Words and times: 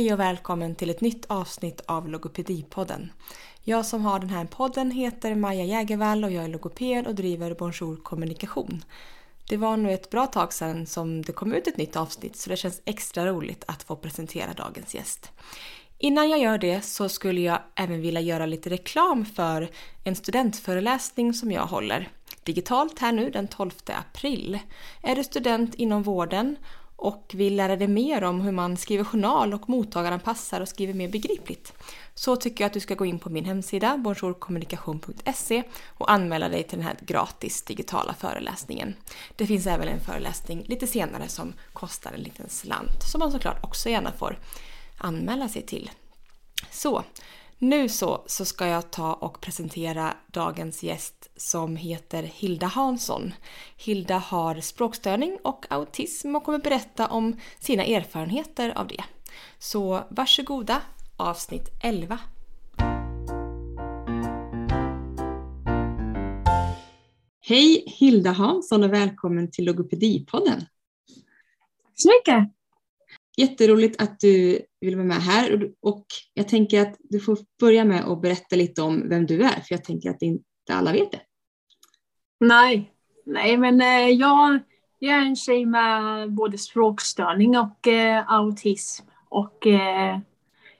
Hej 0.00 0.12
och 0.12 0.20
välkommen 0.20 0.74
till 0.74 0.90
ett 0.90 1.00
nytt 1.00 1.24
avsnitt 1.28 1.80
av 1.86 2.08
Logopedipodden. 2.08 3.12
Jag 3.64 3.86
som 3.86 4.04
har 4.04 4.18
den 4.18 4.30
här 4.30 4.44
podden 4.44 4.90
heter 4.90 5.34
Maja 5.34 5.64
Jägervall 5.64 6.24
och 6.24 6.32
jag 6.32 6.44
är 6.44 6.48
logoped 6.48 7.06
och 7.06 7.14
driver 7.14 7.54
Bonjour 7.54 7.96
Kommunikation. 7.96 8.84
Det 9.48 9.56
var 9.56 9.76
nu 9.76 9.92
ett 9.92 10.10
bra 10.10 10.26
tag 10.26 10.52
sedan 10.52 10.86
som 10.86 11.22
det 11.22 11.32
kom 11.32 11.52
ut 11.52 11.66
ett 11.66 11.76
nytt 11.76 11.96
avsnitt 11.96 12.36
så 12.36 12.50
det 12.50 12.56
känns 12.56 12.82
extra 12.84 13.26
roligt 13.26 13.64
att 13.66 13.82
få 13.82 13.96
presentera 13.96 14.52
dagens 14.52 14.94
gäst. 14.94 15.30
Innan 15.98 16.30
jag 16.30 16.40
gör 16.40 16.58
det 16.58 16.80
så 16.80 17.08
skulle 17.08 17.40
jag 17.40 17.58
även 17.74 18.00
vilja 18.00 18.20
göra 18.20 18.46
lite 18.46 18.70
reklam 18.70 19.24
för 19.24 19.70
en 20.04 20.16
studentföreläsning 20.16 21.34
som 21.34 21.52
jag 21.52 21.66
håller 21.66 22.08
digitalt 22.44 22.98
här 22.98 23.12
nu 23.12 23.30
den 23.30 23.48
12 23.48 23.70
april. 23.86 24.58
Är 25.02 25.16
du 25.16 25.24
student 25.24 25.74
inom 25.74 26.02
vården 26.02 26.56
och 27.00 27.30
vill 27.34 27.56
lära 27.56 27.76
dig 27.76 27.88
mer 27.88 28.24
om 28.24 28.40
hur 28.40 28.52
man 28.52 28.76
skriver 28.76 29.04
journal 29.04 29.54
och 29.54 29.68
mottagaranpassar 29.68 30.60
och 30.60 30.68
skriver 30.68 30.94
mer 30.94 31.08
begripligt 31.08 31.72
så 32.14 32.36
tycker 32.36 32.64
jag 32.64 32.66
att 32.66 32.72
du 32.72 32.80
ska 32.80 32.94
gå 32.94 33.06
in 33.06 33.18
på 33.18 33.30
min 33.30 33.44
hemsida 33.44 33.96
bonjourkommunikation.se 33.96 35.62
och 35.88 36.10
anmäla 36.10 36.48
dig 36.48 36.62
till 36.62 36.78
den 36.78 36.86
här 36.86 36.96
gratis 37.00 37.62
digitala 37.62 38.14
föreläsningen. 38.14 38.94
Det 39.36 39.46
finns 39.46 39.66
även 39.66 39.88
en 39.88 40.00
föreläsning 40.00 40.64
lite 40.66 40.86
senare 40.86 41.28
som 41.28 41.52
kostar 41.72 42.12
en 42.12 42.20
liten 42.20 42.48
slant 42.48 43.02
som 43.12 43.18
man 43.18 43.32
såklart 43.32 43.64
också 43.64 43.88
gärna 43.88 44.12
får 44.12 44.38
anmäla 44.98 45.48
sig 45.48 45.62
till. 45.62 45.90
Så, 46.70 47.04
nu 47.60 47.88
så, 47.88 48.22
så 48.26 48.44
ska 48.44 48.66
jag 48.66 48.90
ta 48.90 49.12
och 49.12 49.40
presentera 49.40 50.16
dagens 50.26 50.82
gäst 50.82 51.30
som 51.36 51.76
heter 51.76 52.22
Hilda 52.22 52.66
Hansson. 52.66 53.32
Hilda 53.76 54.18
har 54.18 54.60
språkstörning 54.60 55.38
och 55.44 55.66
autism 55.70 56.36
och 56.36 56.44
kommer 56.44 56.58
berätta 56.58 57.06
om 57.06 57.36
sina 57.58 57.84
erfarenheter 57.84 58.78
av 58.78 58.86
det. 58.86 59.04
Så 59.58 60.04
varsågoda, 60.10 60.82
avsnitt 61.16 61.68
11. 61.82 62.18
Hej 67.40 67.84
Hilda 67.86 68.30
Hansson 68.30 68.84
och 68.84 68.92
välkommen 68.92 69.50
till 69.50 69.64
Logopedipodden. 69.64 70.60
Tack 70.60 71.94
så 71.94 72.08
mycket. 72.08 72.59
Jätteroligt 73.40 74.02
att 74.02 74.20
du 74.20 74.60
vill 74.80 74.96
vara 74.96 75.06
med 75.06 75.22
här 75.22 75.70
och 75.80 76.06
jag 76.34 76.48
tänker 76.48 76.80
att 76.82 76.96
du 76.98 77.20
får 77.20 77.38
börja 77.60 77.84
med 77.84 78.04
att 78.04 78.22
berätta 78.22 78.56
lite 78.56 78.82
om 78.82 79.08
vem 79.08 79.26
du 79.26 79.42
är 79.42 79.60
för 79.60 79.74
jag 79.74 79.84
tänker 79.84 80.10
att 80.10 80.22
inte 80.22 80.44
alla 80.70 80.92
vet 80.92 81.12
det. 81.12 81.20
Nej, 82.40 82.92
nej 83.26 83.56
men 83.56 83.80
eh, 83.80 84.08
jag, 84.08 84.58
jag 84.98 85.14
är 85.14 85.26
en 85.26 85.36
tjej 85.36 85.66
med 85.66 86.32
både 86.32 86.58
språkstörning 86.58 87.58
och 87.58 87.88
eh, 87.88 88.32
autism 88.32 89.06
och 89.28 89.66
eh, 89.66 90.18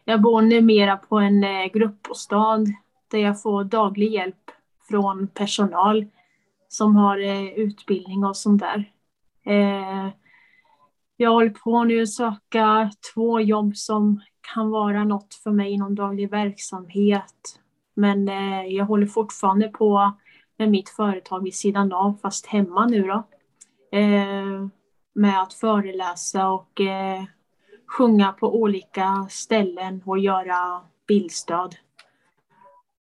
jag 0.04 0.20
bor 0.20 0.42
numera 0.42 0.96
på 0.96 1.18
en 1.18 1.44
eh, 1.44 1.66
gruppbostad 1.72 2.66
där 3.10 3.18
jag 3.18 3.42
får 3.42 3.64
daglig 3.64 4.12
hjälp 4.12 4.50
från 4.88 5.28
personal 5.28 6.06
som 6.68 6.96
har 6.96 7.18
eh, 7.18 7.44
utbildning 7.44 8.24
och 8.24 8.36
sånt 8.36 8.62
där. 8.62 8.92
Eh, 9.46 10.08
jag 11.20 11.30
håller 11.30 11.50
på 11.50 11.84
nu 11.84 12.02
att 12.02 12.08
söka 12.08 12.90
två 13.14 13.40
jobb 13.40 13.76
som 13.76 14.20
kan 14.54 14.70
vara 14.70 15.04
något 15.04 15.34
för 15.34 15.50
mig 15.50 15.72
inom 15.72 15.94
daglig 15.94 16.30
verksamhet. 16.30 17.60
Men 17.94 18.28
eh, 18.28 18.66
jag 18.66 18.84
håller 18.84 19.06
fortfarande 19.06 19.68
på 19.68 20.12
med 20.56 20.70
mitt 20.70 20.88
företag 20.88 21.42
vid 21.42 21.54
sidan 21.54 21.92
av, 21.92 22.18
fast 22.22 22.46
hemma 22.46 22.86
nu 22.86 23.02
då. 23.02 23.26
Eh, 23.98 24.66
med 25.12 25.42
att 25.42 25.54
föreläsa 25.54 26.48
och 26.48 26.80
eh, 26.80 27.24
sjunga 27.86 28.32
på 28.32 28.60
olika 28.60 29.26
ställen 29.30 30.02
och 30.06 30.18
göra 30.18 30.80
bildstöd. 31.06 31.76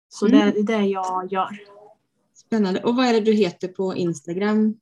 Så 0.09 0.27
mm. 0.27 0.41
det 0.41 0.59
är 0.59 0.63
det 0.63 0.87
jag 0.87 1.33
gör. 1.33 1.59
Spännande. 2.35 2.83
Och 2.83 2.97
vad 2.97 3.07
är 3.07 3.13
det 3.13 3.21
du 3.21 3.33
heter 3.33 3.69
på 3.69 3.95
Instagram? 3.95 4.81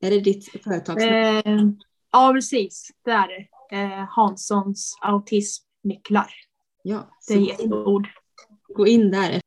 Är 0.00 0.10
det 0.10 0.20
ditt 0.20 0.62
företagsnamn? 0.64 1.78
Ja, 2.12 2.32
precis. 2.34 2.90
Det 3.04 3.10
är 3.10 3.28
det. 3.28 3.76
Eh, 3.76 4.06
Hanssons 4.08 4.98
autismnycklar. 5.00 6.32
Ja, 6.82 7.08
det 7.28 7.34
är 7.34 7.52
ett 7.52 7.72
ord. 7.72 8.08
Gå 8.74 8.86
in 8.86 9.10
där. 9.10 9.40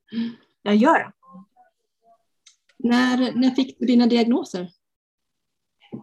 Jag 0.61 0.75
gör 0.75 0.99
det. 0.99 1.11
När, 2.77 3.33
när 3.35 3.51
fick 3.51 3.79
du 3.79 3.85
dina 3.85 4.05
diagnoser? 4.07 4.69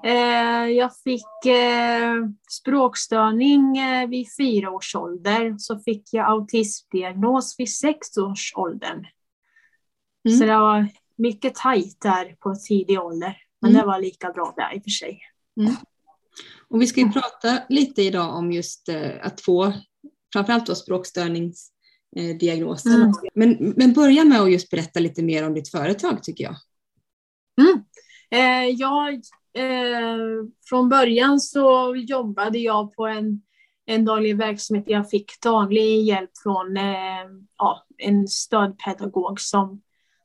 Eh, 0.04 0.66
jag 0.66 0.96
fick 0.96 1.46
eh, 1.46 2.14
språkstörning 2.50 3.78
eh, 3.78 4.08
vid 4.08 4.26
fyra 4.38 4.70
års 4.70 4.94
ålder. 4.94 5.54
Så 5.58 5.78
fick 5.78 6.02
jag 6.12 6.30
autismdiagnos 6.30 7.54
vid 7.58 7.70
sex 7.70 8.16
års 8.16 8.52
åldern. 8.56 9.06
Mm. 10.28 10.38
Så 10.38 10.44
det 10.44 10.56
var 10.56 10.88
mycket 11.16 11.54
tajt 11.54 12.00
där 12.00 12.36
på 12.40 12.54
tidig 12.54 13.00
ålder. 13.00 13.36
Men 13.60 13.70
mm. 13.70 13.80
det 13.80 13.86
var 13.86 13.98
lika 13.98 14.30
bra 14.32 14.54
där 14.56 14.76
i 14.76 14.78
och 14.78 14.82
för 14.82 14.90
sig. 14.90 15.20
Mm. 15.60 15.74
Och 16.68 16.82
vi 16.82 16.86
ska 16.86 17.00
ju 17.00 17.12
prata 17.12 17.62
lite 17.68 18.02
idag 18.02 18.36
om 18.36 18.52
just 18.52 18.88
eh, 18.88 19.10
att 19.22 19.40
få 19.40 19.72
framförallt 20.32 20.66
då 20.66 20.74
språkstörningsdiagnosen. 20.74 22.92
Mm. 22.92 23.12
Men, 23.34 23.74
men 23.76 23.92
börja 23.92 24.24
med 24.24 24.40
att 24.40 24.52
just 24.52 24.70
berätta 24.70 25.00
lite 25.00 25.22
mer 25.22 25.46
om 25.46 25.54
ditt 25.54 25.68
företag 25.68 26.22
tycker 26.22 26.44
jag. 26.44 26.56
Mm. 27.60 27.84
Eh, 28.30 28.64
jag 28.70 29.14
eh, 29.54 30.16
från 30.68 30.88
början 30.88 31.40
så 31.40 31.96
jobbade 31.96 32.58
jag 32.58 32.94
på 32.94 33.06
en, 33.06 33.42
en 33.86 34.04
daglig 34.04 34.36
verksamhet. 34.36 34.84
Jag 34.86 35.10
fick 35.10 35.40
daglig 35.42 36.02
hjälp 36.02 36.30
från 36.42 36.76
eh, 36.76 37.24
ja, 37.58 37.86
en 37.98 38.28
stödpedagog 38.28 39.40
som 39.40 39.82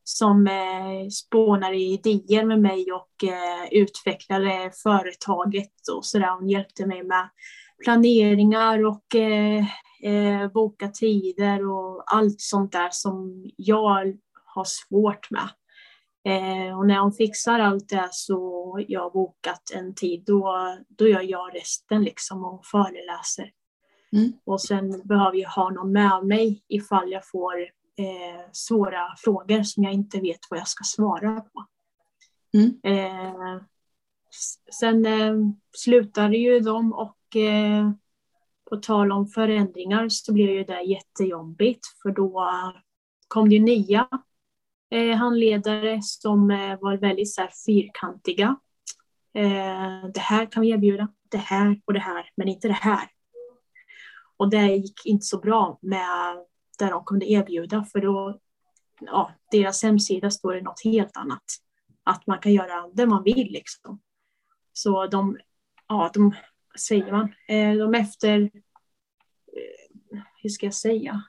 som 0.08 0.48
eh, 0.48 1.10
spånade 1.12 1.76
idéer 1.76 2.46
med 2.46 2.62
mig 2.62 2.92
och 2.92 3.24
eh, 3.24 3.68
utvecklade 3.72 4.72
företaget 4.84 5.74
och 5.98 6.06
sådär. 6.06 6.36
Hon 6.40 6.50
hjälpte 6.50 6.86
mig 6.86 7.04
med 7.04 7.30
planeringar 7.84 8.86
och 8.86 9.16
eh, 9.16 9.66
eh, 10.04 10.52
boka 10.52 10.88
tider 10.88 11.70
och 11.70 12.04
allt 12.06 12.42
sånt 12.42 12.72
där 12.72 12.90
som 12.92 13.46
jag 13.58 14.18
har 14.46 14.66
svårt 14.66 15.32
med. 15.32 15.50
Eh, 16.28 16.78
och 16.78 16.88
när 16.88 17.00
hon 17.00 17.14
fixar 17.14 17.60
allt 17.60 17.90
det 17.90 18.10
så 18.12 18.86
jag 18.88 19.14
bokat 19.14 19.72
en 19.76 19.96
tid, 19.96 20.24
då, 20.26 20.76
då 20.90 21.08
gör 21.08 21.22
jag 21.22 21.56
resten 21.56 22.04
liksom 22.04 22.46
och 22.46 22.66
föreläser. 22.66 23.52
Mm. 24.12 24.34
Och 24.46 24.62
sen 24.62 25.08
behöver 25.08 25.38
jag 25.38 25.50
ha 25.50 25.70
någon 25.70 25.92
med 25.92 26.26
mig 26.26 26.64
ifall 26.68 27.12
jag 27.12 27.28
får 27.28 27.77
eh, 27.98 28.42
svåra 28.52 29.16
frågor 29.18 29.64
som 29.64 29.84
jag 29.84 29.94
inte 29.94 30.20
vet 30.20 30.40
vad 30.50 30.60
jag 30.60 30.68
ska 30.68 30.84
svara 30.84 31.42
på. 31.42 31.66
Mm. 32.54 32.80
Eh, 32.84 33.62
sen 34.80 35.06
eh, 35.06 35.36
slutade 35.78 36.38
ju 36.38 36.60
de 36.60 36.94
och 36.94 37.36
eh, 37.36 37.92
på 38.70 38.78
tal 38.78 39.12
om 39.12 39.28
förändringar 39.28 40.10
så 40.10 40.34
blev 40.34 40.50
ju 40.50 40.64
det 40.64 40.82
jättejobbigt 40.82 41.86
för 42.02 42.12
då 42.12 42.52
kom 43.28 43.50
det 43.50 43.56
ju 43.56 43.62
nya 43.62 44.08
eh, 44.92 45.16
handledare 45.16 46.00
som 46.02 46.52
eh, 46.52 46.80
var 46.80 46.98
väldigt 46.98 47.34
så 47.34 47.42
här, 47.42 47.52
fyrkantiga. 47.66 48.56
Eh, 49.34 50.06
det 50.14 50.20
här 50.20 50.52
kan 50.52 50.62
vi 50.62 50.70
erbjuda, 50.70 51.08
det 51.30 51.38
här 51.38 51.82
och 51.86 51.94
det 51.94 52.00
här, 52.00 52.30
men 52.36 52.48
inte 52.48 52.68
det 52.68 52.74
här. 52.74 53.10
Och 54.38 54.50
det 54.50 54.66
gick 54.66 55.06
inte 55.06 55.26
så 55.26 55.40
bra 55.40 55.80
med 55.82 56.46
där 56.80 56.92
de 56.92 57.06
kunde 57.06 57.26
erbjuda 57.32 57.84
för 57.84 58.00
då, 58.00 58.40
ja, 59.00 59.32
deras 59.52 59.84
hemsida 59.84 60.32
står 60.32 60.54
det 60.54 60.62
något 60.62 60.84
helt 60.84 61.18
annat. 61.18 61.44
Att 62.04 62.28
man 62.28 62.40
kan 62.40 62.54
göra 62.54 62.90
det 62.94 63.06
man 63.06 63.24
vill 63.24 63.52
liksom. 63.52 64.00
Så 64.74 65.08
de, 65.08 65.38
ja, 65.88 66.12
de, 66.14 66.36
säger 66.80 67.12
man, 67.12 67.34
eh, 67.48 67.74
de 67.74 67.94
efter, 67.94 68.42
eh, 69.54 70.20
hur 70.42 70.50
ska 70.50 70.66
jag 70.66 70.74
säga? 70.74 71.24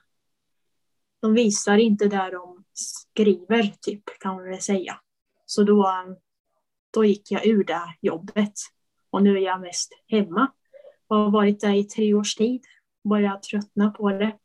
De 1.21 1.33
visar 1.33 1.77
inte 1.77 2.07
där 2.07 2.31
de 2.31 2.63
skriver, 2.73 3.73
typ, 3.81 4.03
kan 4.19 4.35
man 4.35 4.49
väl 4.49 4.61
säga. 4.61 4.99
Så 5.45 5.63
då, 5.63 5.87
då 6.93 7.05
gick 7.05 7.31
jag 7.31 7.45
ur 7.45 7.63
det 7.63 7.95
jobbet. 8.01 8.53
Och 9.09 9.23
nu 9.23 9.37
är 9.37 9.41
jag 9.41 9.61
mest 9.61 9.91
hemma. 10.07 10.51
Jag 11.07 11.17
har 11.17 11.31
varit 11.31 11.59
där 11.59 11.73
i 11.73 11.83
tre 11.83 12.13
års 12.13 12.35
tid. 12.35 12.65
Börjat 13.09 13.43
tröttna 13.43 13.91
på 13.91 14.09
det. 14.09 14.37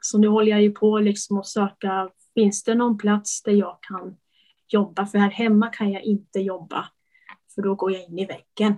Så 0.00 0.18
nu 0.18 0.28
håller 0.28 0.50
jag 0.50 0.62
ju 0.62 0.70
på 0.70 0.98
liksom 0.98 1.38
att 1.38 1.46
söka, 1.46 2.10
finns 2.34 2.64
det 2.64 2.74
någon 2.74 2.98
plats 2.98 3.42
där 3.42 3.52
jag 3.52 3.78
kan 3.82 4.16
jobba? 4.68 5.06
För 5.06 5.18
här 5.18 5.30
hemma 5.30 5.68
kan 5.68 5.92
jag 5.92 6.02
inte 6.02 6.40
jobba, 6.40 6.88
för 7.54 7.62
då 7.62 7.74
går 7.74 7.92
jag 7.92 8.04
in 8.04 8.18
i 8.18 8.26
väggen. 8.26 8.76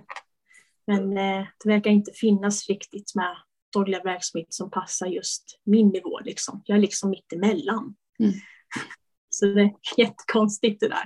Men 0.87 1.17
eh, 1.17 1.47
det 1.63 1.69
verkar 1.69 1.91
inte 1.91 2.11
finnas 2.13 2.69
riktigt 2.69 3.15
med 3.15 3.35
dagliga 3.73 4.03
verksamhet 4.03 4.53
som 4.53 4.71
passar 4.71 5.07
just 5.07 5.59
min 5.63 5.87
nivå. 5.87 6.19
Liksom. 6.19 6.61
Jag 6.65 6.77
är 6.77 6.81
liksom 6.81 7.09
mitt 7.09 7.33
emellan. 7.33 7.95
Mm. 8.19 8.33
Så 9.29 9.45
det 9.45 9.61
är 9.61 9.73
jättekonstigt 9.97 10.79
det 10.79 10.87
där. 10.87 11.05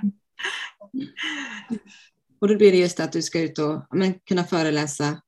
Och 2.40 2.48
då 2.48 2.56
blir 2.56 2.72
det 2.72 2.78
just 2.78 3.00
att 3.00 3.12
du 3.12 3.22
ska 3.22 3.40
ut 3.40 3.58
och 3.58 3.86
men, 3.90 4.14
kunna 4.14 4.44
föreläsa. 4.44 5.22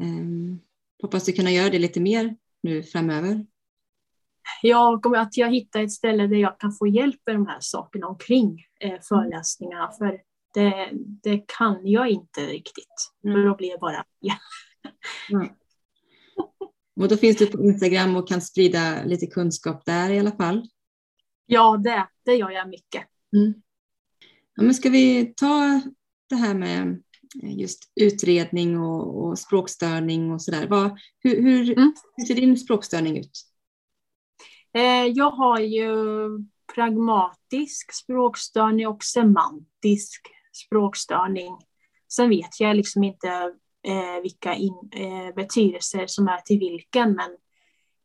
Um, 0.00 0.60
hoppas 1.02 1.24
du 1.24 1.32
kunna 1.32 1.50
göra 1.50 1.70
det 1.70 1.78
lite 1.78 2.00
mer 2.00 2.36
nu 2.62 2.82
framöver? 2.82 3.46
Jag 4.62 5.16
att 5.16 5.36
jag 5.36 5.50
hittar 5.50 5.82
ett 5.82 5.92
ställe 5.92 6.26
där 6.26 6.36
jag 6.36 6.60
kan 6.60 6.72
få 6.72 6.86
hjälp 6.86 7.20
med 7.26 7.34
de 7.34 7.46
här 7.46 7.58
sakerna 7.60 8.06
omkring 8.06 8.64
eh, 8.80 9.00
föreläsningarna. 9.08 9.90
För 9.98 10.20
det, 10.54 10.90
det, 11.22 11.44
kan 11.58 11.86
jag 11.86 12.08
inte 12.08 12.40
riktigt. 12.40 13.12
Mm. 13.24 13.36
För 13.36 13.48
då 13.48 13.56
blir 13.56 13.72
det 13.72 13.78
bara 13.78 14.04
ja. 14.20 14.34
Mm. 15.32 15.48
Och 17.00 17.08
då 17.08 17.16
finns 17.16 17.36
du 17.36 17.46
på 17.46 17.64
Instagram 17.64 18.16
och 18.16 18.28
kan 18.28 18.40
sprida 18.40 19.04
lite 19.04 19.26
kunskap 19.26 19.84
där 19.84 20.10
i 20.10 20.18
alla 20.18 20.32
fall? 20.32 20.68
Ja, 21.46 21.76
det, 21.76 22.08
det 22.24 22.34
gör 22.34 22.50
jag 22.50 22.68
mycket. 22.68 23.02
Mm. 23.36 23.54
Ja, 24.54 24.62
men 24.62 24.74
ska 24.74 24.90
vi 24.90 25.34
ta 25.36 25.80
det 26.28 26.36
här 26.36 26.54
med 26.54 27.02
just 27.42 27.92
utredning 28.00 28.78
och, 28.78 29.24
och 29.24 29.38
språkstörning 29.38 30.32
och 30.32 30.42
sådär. 30.42 30.96
Hur, 31.18 31.42
hur, 31.42 31.78
mm. 31.78 31.92
hur 32.16 32.24
ser 32.24 32.34
din 32.34 32.58
språkstörning 32.58 33.18
ut? 33.18 33.49
Eh, 34.74 35.06
jag 35.06 35.30
har 35.30 35.58
ju 35.58 35.92
pragmatisk 36.74 37.92
språkstörning 37.92 38.86
och 38.86 39.04
semantisk 39.04 40.20
språkstörning. 40.52 41.58
Sen 42.12 42.28
vet 42.28 42.60
jag 42.60 42.76
liksom 42.76 43.04
inte 43.04 43.28
eh, 43.82 44.22
vilka 44.22 44.54
in, 44.54 44.90
eh, 44.92 45.34
betydelser 45.34 46.06
som 46.06 46.28
är 46.28 46.38
till 46.38 46.58
vilken, 46.58 47.12
men 47.12 47.36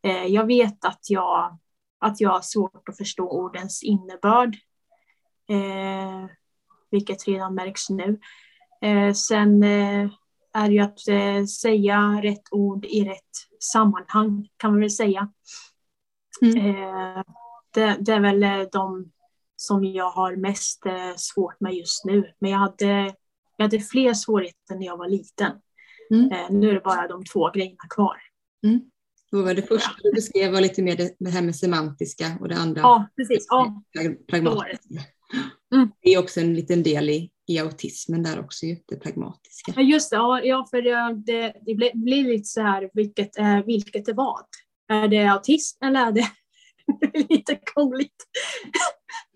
eh, 0.03 0.25
jag 0.25 0.45
vet 0.45 0.85
att 0.85 1.09
jag, 1.09 1.57
att 1.99 2.21
jag 2.21 2.29
har 2.29 2.41
svårt 2.41 2.89
att 2.89 2.97
förstå 2.97 3.29
ordens 3.29 3.83
innebörd, 3.83 4.55
eh, 5.49 6.25
vilket 6.91 7.27
redan 7.27 7.55
märks 7.55 7.89
nu. 7.89 8.19
Eh, 8.81 9.13
sen 9.13 9.63
eh, 9.63 10.09
är 10.53 10.67
det 10.67 10.73
ju 10.73 10.79
att 10.79 11.07
eh, 11.07 11.45
säga 11.45 12.19
rätt 12.23 12.43
ord 12.51 12.85
i 12.85 13.09
rätt 13.09 13.31
sammanhang, 13.59 14.47
kan 14.57 14.71
man 14.71 14.79
väl 14.79 14.91
säga. 14.91 15.31
Mm. 16.41 16.57
Eh, 16.57 17.23
det, 17.71 17.97
det, 17.99 18.11
är 18.13 18.19
väl 18.19 18.67
de 18.71 19.11
som 19.55 19.83
jag 19.83 20.09
har 20.09 20.35
mest 20.35 20.83
svårt 21.15 21.59
med 21.59 21.73
just 21.73 22.05
nu. 22.05 22.33
Men 22.39 22.51
jag 22.51 22.57
hade, 22.57 23.15
jag 23.57 23.65
hade 23.65 23.79
fler 23.79 24.13
svårigheter 24.13 24.75
när 24.75 24.85
jag 24.85 24.97
var 24.97 25.09
liten. 25.09 25.51
Mm. 26.11 26.59
nu 26.59 26.69
är 26.69 26.73
det 26.73 26.79
bara 26.79 27.07
de 27.07 27.23
två 27.23 27.51
grejerna 27.51 27.83
kvar. 27.89 28.17
Mm. 28.63 28.81
Då 29.31 29.41
var 29.41 29.53
det 29.53 29.61
första 29.61 29.91
du 30.03 30.11
beskrev 30.11 30.51
var 30.51 30.61
lite 30.61 30.81
mer 30.81 31.09
det 31.19 31.29
här 31.29 31.41
med 31.41 31.55
semantiska 31.55 32.37
och 32.41 32.47
det 32.47 32.55
andra 32.55 32.81
ja, 32.81 33.07
precis. 33.15 33.45
Ja. 33.49 33.83
pragmatiska. 34.27 35.01
Mm. 35.73 35.91
Det 36.01 36.13
är 36.13 36.19
också 36.19 36.39
en 36.39 36.55
liten 36.55 36.83
del 36.83 37.09
i, 37.09 37.31
i 37.47 37.59
autismen 37.59 38.23
där 38.23 38.39
också, 38.39 38.65
ju, 38.65 38.77
det 38.85 38.95
pragmatiska. 38.95 39.73
Ja, 39.75 39.81
just 39.81 40.11
det. 40.11 40.15
Ja, 40.43 40.67
för 40.71 40.81
det, 41.25 41.53
det 41.65 41.75
blir, 41.75 41.91
blir 41.93 42.23
lite 42.23 42.45
så 42.45 42.61
här, 42.61 42.89
vilket 42.93 43.37
är, 43.37 43.63
vilket 43.63 44.07
är 44.07 44.13
vad? 44.13 44.45
Är 44.87 45.07
det 45.07 45.25
autism 45.25 45.83
eller 45.85 46.07
är 46.07 46.11
det 46.11 46.31
lite 47.29 47.55
krångligt? 47.55 48.27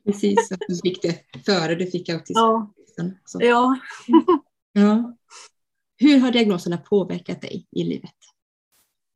Precis, 0.05 0.51
att 0.51 0.59
du 0.67 0.75
fick 0.75 1.01
det 1.01 1.23
före 1.45 1.75
du 1.75 1.85
fick 1.85 2.09
autism. 2.09 2.39
Ja. 2.39 2.73
Så. 3.25 3.39
ja. 3.41 3.79
ja. 4.73 5.17
Hur 5.97 6.19
har 6.19 6.31
diagnoserna 6.31 6.77
påverkat 6.77 7.41
dig 7.41 7.67
i 7.71 7.83
livet? 7.83 8.15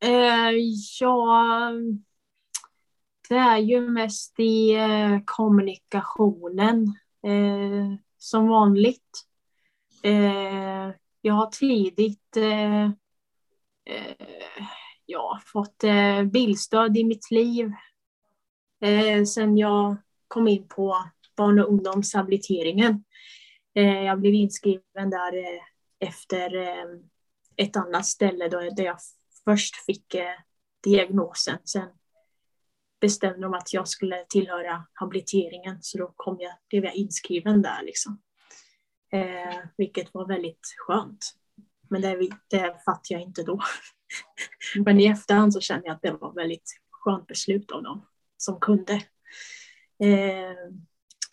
Eh, 0.02 0.50
ja, 1.00 1.72
det 3.28 3.34
är 3.34 3.58
ju 3.58 3.88
mest 3.88 4.40
i 4.40 4.74
eh, 4.74 5.18
kommunikationen 5.24 6.86
eh, 7.26 7.98
som 8.18 8.48
vanligt. 8.48 9.24
Eh, 10.02 10.90
jag 11.20 11.34
har 11.34 11.50
tidigt 11.50 12.36
eh, 12.36 12.84
eh, 13.84 14.26
ja, 15.06 15.40
fått 15.46 15.84
eh, 15.84 16.22
bilstöd 16.22 16.96
i 16.96 17.04
mitt 17.04 17.30
liv 17.30 17.72
eh, 18.84 19.24
sen 19.24 19.56
jag 19.56 19.96
kom 20.28 20.48
in 20.48 20.68
på 20.68 20.96
barn 21.36 21.58
och 21.60 21.68
ungdomshabiliteringen. 21.68 23.04
Eh, 23.74 24.02
jag 24.02 24.20
blev 24.20 24.34
inskriven 24.34 25.10
där 25.10 25.36
eh, 25.36 25.62
efter 26.08 26.76
ett 27.56 27.76
annat 27.76 28.06
ställe 28.06 28.48
då, 28.48 28.60
där 28.60 28.84
jag 28.84 28.98
först 29.44 29.76
fick 29.76 30.14
diagnosen. 30.84 31.58
Sen 31.64 31.88
bestämde 33.00 33.40
de 33.40 33.54
att 33.54 33.72
jag 33.72 33.88
skulle 33.88 34.24
tillhöra 34.28 34.86
habiliteringen 34.92 35.78
så 35.80 35.98
då 35.98 36.12
kom 36.16 36.40
jag, 36.40 36.52
blev 36.68 36.84
jag 36.84 36.94
inskriven 36.94 37.62
där 37.62 37.82
liksom. 37.82 38.22
Eh, 39.12 39.58
vilket 39.76 40.14
var 40.14 40.26
väldigt 40.26 40.74
skönt. 40.78 41.34
Men 41.90 42.02
det, 42.02 42.28
det 42.50 42.82
fattade 42.84 43.08
jag 43.08 43.20
inte 43.20 43.42
då. 43.42 43.60
Men 44.84 45.00
i 45.00 45.06
efterhand 45.06 45.54
så 45.54 45.60
känner 45.60 45.86
jag 45.86 45.94
att 45.94 46.02
det 46.02 46.10
var 46.10 46.30
ett 46.30 46.36
väldigt 46.36 46.80
skönt 46.90 47.26
beslut 47.26 47.70
av 47.70 47.82
dem 47.82 48.06
som 48.36 48.60
kunde. 48.60 48.92
Eh, 49.98 50.54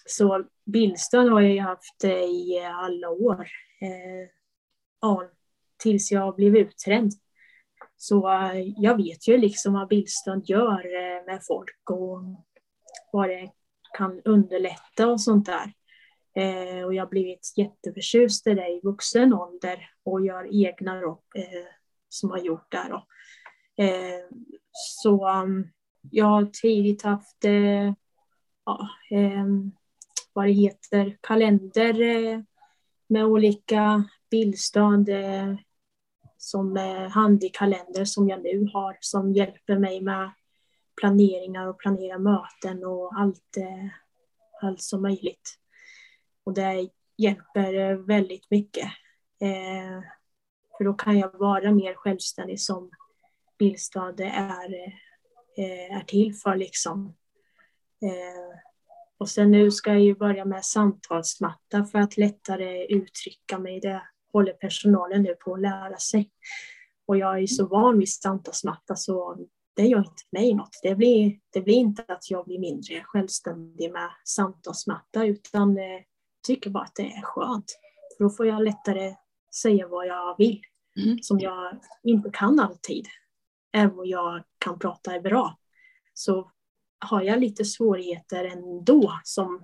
så 0.05 0.45
bilstöd 0.65 1.29
har 1.29 1.41
jag 1.41 1.63
haft 1.63 2.03
i 2.03 2.59
alla 2.59 3.09
år. 3.09 3.47
Eh, 3.81 4.29
ja, 5.01 5.29
tills 5.77 6.11
jag 6.11 6.35
blev 6.35 6.55
utträdd. 6.55 7.11
Så 7.97 8.29
eh, 8.29 8.61
jag 8.77 8.97
vet 8.97 9.27
ju 9.27 9.37
liksom 9.37 9.73
vad 9.73 9.87
bilstöd 9.87 10.49
gör 10.49 10.85
eh, 10.85 11.25
med 11.25 11.39
folk 11.47 11.89
och 11.89 12.21
vad 13.11 13.29
det 13.29 13.51
kan 13.97 14.21
underlätta 14.25 15.07
och 15.07 15.21
sånt 15.21 15.45
där. 15.45 15.73
Eh, 16.35 16.85
och 16.85 16.93
jag 16.93 17.03
har 17.03 17.09
blivit 17.09 17.53
jätteförtjust 17.57 18.47
i 18.47 18.53
det 18.53 18.67
i 18.67 18.81
vuxen 18.83 19.33
ålder 19.33 19.89
och 20.03 20.25
gör 20.25 20.65
egna 20.65 21.01
då, 21.01 21.21
eh, 21.35 21.67
som 22.13 22.29
har 22.29 22.37
gjort 22.37 22.71
det. 22.71 22.85
Då. 22.89 23.05
Eh, 23.83 24.19
så 24.71 25.29
um, 25.29 25.67
jag 26.11 26.25
har 26.25 26.45
tidigt 26.45 27.01
haft 27.01 27.45
eh, 27.45 27.93
ja, 28.65 28.89
eh, 29.11 29.45
vad 30.33 30.45
det 30.45 30.51
heter, 30.51 31.17
kalender 31.21 31.95
med 33.07 33.25
olika 33.25 34.03
bildstöd 34.31 35.09
som 36.37 36.77
handikalender 37.11 38.05
som 38.05 38.29
jag 38.29 38.43
nu 38.43 38.69
har 38.73 38.97
som 38.99 39.33
hjälper 39.33 39.79
mig 39.79 40.01
med 40.01 40.31
planeringar 41.01 41.67
och 41.67 41.79
planera 41.79 42.17
möten 42.17 42.85
och 42.85 43.19
allt, 43.19 43.57
eh, 43.57 43.89
allt 44.61 44.81
som 44.81 45.01
möjligt. 45.01 45.57
Och 46.43 46.53
det 46.53 46.89
hjälper 47.17 47.93
väldigt 47.93 48.51
mycket. 48.51 48.87
För 50.81 50.85
då 50.85 50.93
kan 50.93 51.19
jag 51.19 51.39
vara 51.39 51.71
mer 51.71 51.93
självständig 51.93 52.59
som 52.59 52.91
Billstad 53.59 54.19
är, 54.19 54.73
eh, 55.57 55.97
är 55.97 56.03
till 56.07 56.35
för. 56.35 56.55
Liksom. 56.55 57.15
Eh, 58.01 58.59
och 59.17 59.29
sen 59.29 59.51
nu 59.51 59.71
ska 59.71 59.91
jag 59.91 60.01
ju 60.01 60.15
börja 60.15 60.45
med 60.45 60.65
samtalsmatta 60.65 61.85
för 61.85 61.99
att 61.99 62.17
lättare 62.17 62.85
uttrycka 62.85 63.59
mig. 63.59 63.79
Det 63.79 64.01
håller 64.33 64.53
personalen 64.53 65.23
nu 65.23 65.35
på 65.35 65.53
att 65.53 65.61
lära 65.61 65.97
sig. 65.97 66.31
Och 67.05 67.17
jag 67.17 67.43
är 67.43 67.47
så 67.47 67.67
van 67.67 67.99
vid 67.99 68.09
samtalsmatta 68.09 68.95
så 68.95 69.37
det 69.75 69.83
gör 69.83 69.99
inte 69.99 70.23
mig 70.31 70.53
något. 70.53 70.79
Det 70.83 70.95
blir, 70.95 71.39
det 71.53 71.61
blir 71.61 71.75
inte 71.75 72.03
att 72.07 72.31
jag 72.31 72.45
blir 72.45 72.59
mindre 72.59 73.03
självständig 73.03 73.91
med 73.91 74.09
samtalsmatta 74.25 75.25
utan 75.25 75.77
eh, 75.77 76.01
tycker 76.47 76.69
bara 76.69 76.83
att 76.83 76.95
det 76.95 77.11
är 77.11 77.21
skönt. 77.21 77.79
För 78.17 78.23
då 78.23 78.29
får 78.29 78.47
jag 78.47 78.63
lättare 78.63 79.15
säga 79.55 79.87
vad 79.87 80.07
jag 80.07 80.37
vill, 80.37 80.61
mm. 80.97 81.17
som 81.21 81.39
jag 81.39 81.79
inte 82.03 82.29
kan 82.33 82.59
alltid. 82.59 83.07
Även 83.73 83.99
om 83.99 84.05
jag 84.05 84.43
kan 84.57 84.79
prata 84.79 85.19
bra 85.19 85.57
så 86.13 86.51
har 86.99 87.21
jag 87.21 87.39
lite 87.39 87.65
svårigheter 87.65 88.45
ändå 88.45 89.19
som 89.23 89.63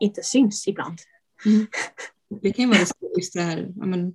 inte 0.00 0.22
syns 0.22 0.68
ibland. 0.68 0.98
Mm. 1.46 1.66
Det 2.42 2.52
kan 2.52 2.64
ju 2.64 2.70
vara 2.70 2.86
just 3.16 3.32
det 3.34 3.40
här, 3.40 3.72
men, 3.74 4.14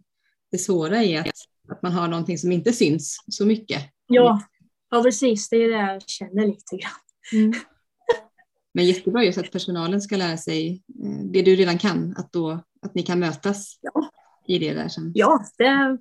det 0.51 0.57
svåra 0.57 1.03
i 1.03 1.17
att, 1.17 1.27
att 1.67 1.81
man 1.81 1.91
har 1.91 2.07
någonting 2.07 2.37
som 2.37 2.51
inte 2.51 2.73
syns 2.73 3.17
så 3.27 3.45
mycket. 3.45 3.81
Ja, 4.07 4.41
ja 4.89 5.03
precis. 5.03 5.49
Det 5.49 5.57
är 5.57 5.69
det 5.69 5.75
jag 5.75 6.09
känner 6.09 6.47
lite 6.47 6.77
grann. 6.77 7.41
Mm. 7.43 7.53
Men 8.73 8.85
jättebra 8.85 9.23
just 9.23 9.37
att 9.37 9.51
personalen 9.51 10.01
ska 10.01 10.17
lära 10.17 10.37
sig 10.37 10.83
eh, 11.03 11.25
det 11.31 11.41
du 11.41 11.55
redan 11.55 11.77
kan, 11.77 12.15
att, 12.17 12.31
då, 12.31 12.63
att 12.81 12.95
ni 12.95 13.03
kan 13.03 13.19
mötas 13.19 13.79
ja. 13.81 14.09
i 14.47 14.59
det 14.59 14.73
där. 14.73 14.87
Som... 14.87 15.11
Ja, 15.15 15.45
det, 15.57 15.97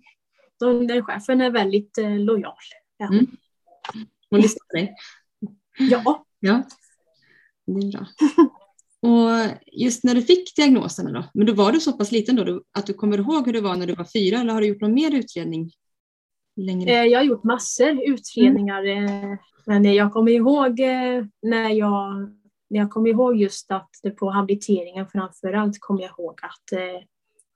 den 0.72 1.04
chefen 1.04 1.40
är 1.40 1.50
väldigt 1.50 1.98
eh, 1.98 2.18
lojal. 2.18 2.54
Ja. 2.96 3.06
Mm. 3.06 3.26
Hon 4.30 4.40
lyssnar 4.40 4.66
på 4.66 4.76
dig? 4.76 4.94
Ja. 5.78 6.24
ja. 6.40 6.62
Det 7.66 7.72
är 7.72 7.92
bra. 7.92 8.06
Och 9.04 9.30
just 9.72 10.04
när 10.04 10.14
du 10.14 10.22
fick 10.22 10.56
diagnosen 10.56 11.12
då, 11.12 11.24
men 11.34 11.46
då 11.46 11.52
var 11.52 11.72
du 11.72 11.80
så 11.80 11.92
pass 11.92 12.12
liten 12.12 12.36
då 12.36 12.62
att 12.72 12.86
du 12.86 12.94
kommer 12.94 13.18
ihåg 13.18 13.46
hur 13.46 13.52
det 13.52 13.60
var 13.60 13.76
när 13.76 13.86
du 13.86 13.94
var 13.94 14.04
fyra 14.04 14.38
eller 14.38 14.52
har 14.52 14.60
du 14.60 14.66
gjort 14.66 14.80
någon 14.80 14.94
mer 14.94 15.14
utredning? 15.14 15.70
Längre? 16.56 16.90
Eh, 16.90 17.04
jag 17.04 17.18
har 17.18 17.24
gjort 17.24 17.44
massor 17.44 18.02
utredningar 18.10 18.84
mm. 18.84 19.36
men 19.66 19.94
jag 19.94 20.12
kommer 20.12 20.32
ihåg 20.32 20.80
eh, 20.80 21.24
när 21.42 21.70
jag, 21.70 22.14
när 22.70 22.80
jag 22.80 22.90
kommer 22.90 23.10
ihåg 23.10 23.36
just 23.36 23.70
att 23.70 23.90
på 24.18 24.30
habiliteringen 24.30 25.06
framförallt 25.08 25.76
kommer 25.80 26.02
jag 26.02 26.10
ihåg 26.10 26.38
att 26.42 26.80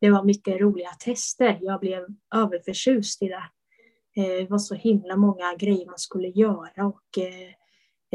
det 0.00 0.11
var 0.11 0.25
mycket 0.25 0.61
roliga 0.61 0.90
tester. 0.90 1.59
Jag 1.62 1.81
blev 1.81 2.07
överförtjust 2.35 3.23
i 3.23 3.28
det. 3.28 3.50
Eh, 4.17 4.43
det 4.43 4.50
var 4.50 4.59
så 4.59 4.75
himla 4.75 5.17
många 5.17 5.55
grejer 5.55 5.87
man 5.87 5.99
skulle 5.99 6.28
göra 6.28 6.87
och 6.87 7.19
eh, 7.19 7.49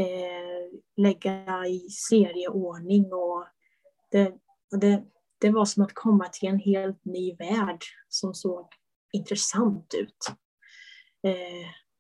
eh, 0.06 0.70
lägga 0.98 1.68
i 1.68 1.80
serieordning 1.90 3.14
och 3.14 3.46
det, 4.12 4.34
det, 4.82 5.04
det 5.40 5.50
var 5.50 5.66
som 5.66 5.84
att 5.84 5.94
komma 5.94 6.30
till 6.30 6.50
en 6.50 6.60
helt 6.60 7.06
ny 7.06 7.36
värld 7.36 7.84
som 8.10 8.34
såg 8.34 8.68
intressant 9.14 9.94
ut. 9.94 10.18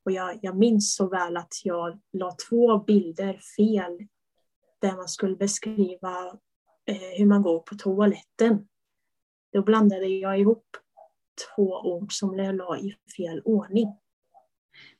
Och 0.05 0.11
jag, 0.11 0.39
jag 0.41 0.57
minns 0.57 0.95
så 0.95 1.09
väl 1.09 1.37
att 1.37 1.53
jag 1.63 1.99
la 2.13 2.35
två 2.49 2.77
bilder 2.77 3.39
fel 3.57 4.07
där 4.81 4.95
man 4.95 5.07
skulle 5.07 5.35
beskriva 5.35 6.39
hur 7.17 7.25
man 7.25 7.41
går 7.41 7.59
på 7.59 7.75
toaletten. 7.75 8.67
Då 9.53 9.61
blandade 9.61 10.07
jag 10.07 10.39
ihop 10.39 10.65
två 11.55 11.81
ord 11.83 12.13
som 12.13 12.37
jag 12.37 12.55
la 12.55 12.77
i 12.77 12.95
fel 13.17 13.41
ordning. 13.45 13.87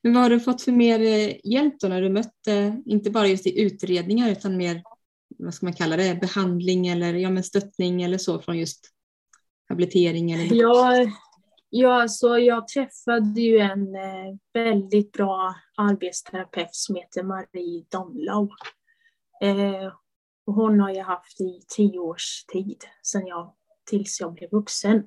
Men 0.01 0.13
vad 0.13 0.23
har 0.23 0.29
du 0.29 0.39
fått 0.39 0.61
för 0.61 0.71
mer 0.71 0.99
eh, 0.99 1.35
hjälp 1.43 1.79
då 1.79 1.87
när 1.87 2.01
du 2.01 2.09
mötte, 2.09 2.81
inte 2.85 3.11
bara 3.11 3.27
just 3.27 3.47
i 3.47 3.61
utredningar 3.61 4.31
utan 4.31 4.57
mer, 4.57 4.83
vad 5.37 5.53
ska 5.53 5.65
man 5.65 5.73
kalla 5.73 5.97
det, 5.97 6.19
behandling 6.21 6.87
eller 6.87 7.13
ja, 7.13 7.29
men 7.29 7.43
stöttning 7.43 8.03
eller 8.03 8.17
så 8.17 8.39
från 8.39 8.57
just 8.57 8.89
habilitering? 9.69 10.31
Eller... 10.31 10.55
Ja, 10.55 11.05
ja 11.69 12.01
alltså 12.01 12.37
jag 12.37 12.67
träffade 12.67 13.41
ju 13.41 13.57
en 13.57 13.95
eh, 13.95 14.35
väldigt 14.53 15.11
bra 15.11 15.55
arbetsterapeut 15.77 16.75
som 16.75 16.95
heter 16.95 17.23
Marie 17.23 17.85
Domlau. 17.91 18.49
Eh, 19.41 19.93
och 20.45 20.53
hon 20.53 20.79
har 20.79 20.89
jag 20.89 21.05
haft 21.05 21.41
i 21.41 21.61
tio 21.75 21.99
års 21.99 22.45
tid 22.45 22.83
sedan 23.03 23.27
jag, 23.27 23.53
tills 23.89 24.19
jag 24.19 24.33
blev 24.33 24.49
vuxen. 24.51 24.97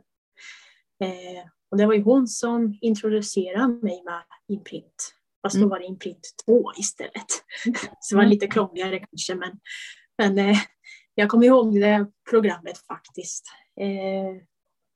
Eh, 1.00 1.45
och 1.71 1.76
det 1.76 1.87
var 1.87 1.95
ju 1.95 2.02
hon 2.02 2.28
som 2.28 2.78
introducerade 2.80 3.68
mig 3.68 4.02
med 4.04 4.23
imprint. 4.49 5.14
Fast 5.42 5.54
då 5.54 5.61
mm. 5.61 5.68
var 5.68 5.78
det 5.78 5.85
imprint 5.85 6.35
2 6.47 6.73
istället. 6.78 7.30
Så 8.00 8.14
det 8.14 8.16
var 8.16 8.26
lite 8.26 8.47
krångligare 8.47 8.99
kanske 8.99 9.35
men, 9.35 9.61
men 10.18 10.38
eh, 10.38 10.56
jag 11.14 11.28
kommer 11.28 11.47
ihåg 11.47 11.80
det 11.80 12.06
programmet 12.30 12.78
faktiskt. 12.78 13.45
Eh, 13.80 14.42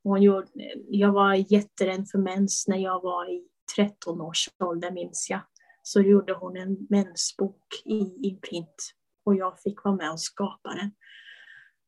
hon 0.04 0.22
gjorde, 0.22 0.46
jag 0.88 1.12
var 1.12 1.52
jätterädd 1.52 2.08
för 2.08 2.18
mens 2.18 2.68
när 2.68 2.76
jag 2.78 3.02
var 3.02 3.30
i 3.30 3.44
13 3.76 4.20
års 4.20 4.48
ålder 4.58 4.90
minns 4.90 5.30
jag. 5.30 5.40
Så 5.82 6.00
gjorde 6.00 6.32
hon 6.32 6.56
en 6.56 6.86
mensbok 6.90 7.64
i 7.84 8.28
imprint 8.28 8.92
och 9.24 9.34
jag 9.34 9.60
fick 9.60 9.84
vara 9.84 9.96
med 9.96 10.10
och 10.10 10.20
skapa 10.20 10.74
den. 10.74 10.90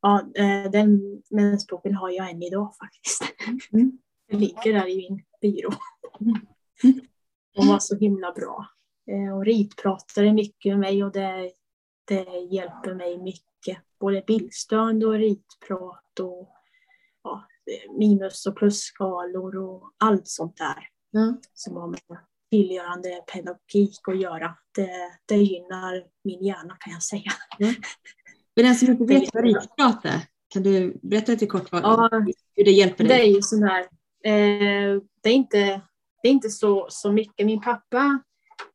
Ja, 0.03 0.31
eh, 0.35 0.71
den 0.71 1.23
mensboken 1.31 1.95
har 1.95 2.11
jag 2.11 2.31
än 2.31 2.43
idag 2.43 2.75
faktiskt. 2.77 3.23
Mm. 3.73 3.99
Den 4.31 4.41
ligger 4.41 4.73
där 4.73 4.89
i 4.89 4.97
min 4.97 5.23
byrå. 5.41 5.71
Hon 7.55 7.69
var 7.69 7.79
så 7.79 7.97
himla 7.97 8.33
bra. 8.33 8.67
Eh, 9.11 9.37
och 9.37 9.45
ritpratade 9.45 10.33
mycket 10.33 10.71
med 10.73 10.79
mig 10.79 11.05
och 11.05 11.13
det, 11.13 11.53
det 12.05 12.25
hjälper 12.51 12.95
mig 12.95 13.19
mycket. 13.19 13.79
Både 14.01 14.25
bildstöd 14.27 15.05
och 15.05 15.13
ritprat 15.13 16.21
och 16.21 16.49
ja, 17.23 17.47
minus 17.99 18.47
och 18.47 18.57
plusskalor 18.57 19.57
och 19.57 19.93
allt 19.99 20.29
sånt 20.29 20.57
där. 20.57 20.89
Mm. 21.21 21.37
Som 21.55 21.77
har 21.77 21.89
med 21.89 22.01
tillgörande 22.51 23.25
pedagogik 23.33 24.09
att 24.09 24.21
göra. 24.21 24.57
Det, 24.75 25.19
det 25.27 25.37
gynnar 25.37 26.05
min 26.25 26.45
hjärna 26.45 26.77
kan 26.81 26.93
jag 26.93 27.03
säga. 27.03 27.33
Mm. 27.59 27.75
För 28.55 28.63
den 28.63 28.75
som 28.75 28.89
inte 28.89 29.05
vet 29.05 29.35
vad 29.35 29.45
ritprat 29.45 30.05
är, 30.05 30.21
kan 30.49 30.63
du 30.63 30.99
berätta 31.03 31.33
lite 31.33 31.47
kort 31.47 31.73
vad, 31.73 31.83
ja, 31.83 32.11
hur 32.57 32.65
det 32.65 32.71
hjälper 32.71 33.05
dig? 33.05 33.19
Det 33.19 33.25
är 33.25 33.35
ju 33.35 33.43
sån 33.43 33.63
här 33.63 33.87
Eh, 34.25 35.03
det 35.23 35.29
är 35.29 35.35
inte, 35.35 35.83
det 36.23 36.29
är 36.29 36.33
inte 36.33 36.51
så, 36.51 36.87
så 36.89 37.13
mycket. 37.13 37.47
Min 37.47 37.61
pappa 37.61 38.21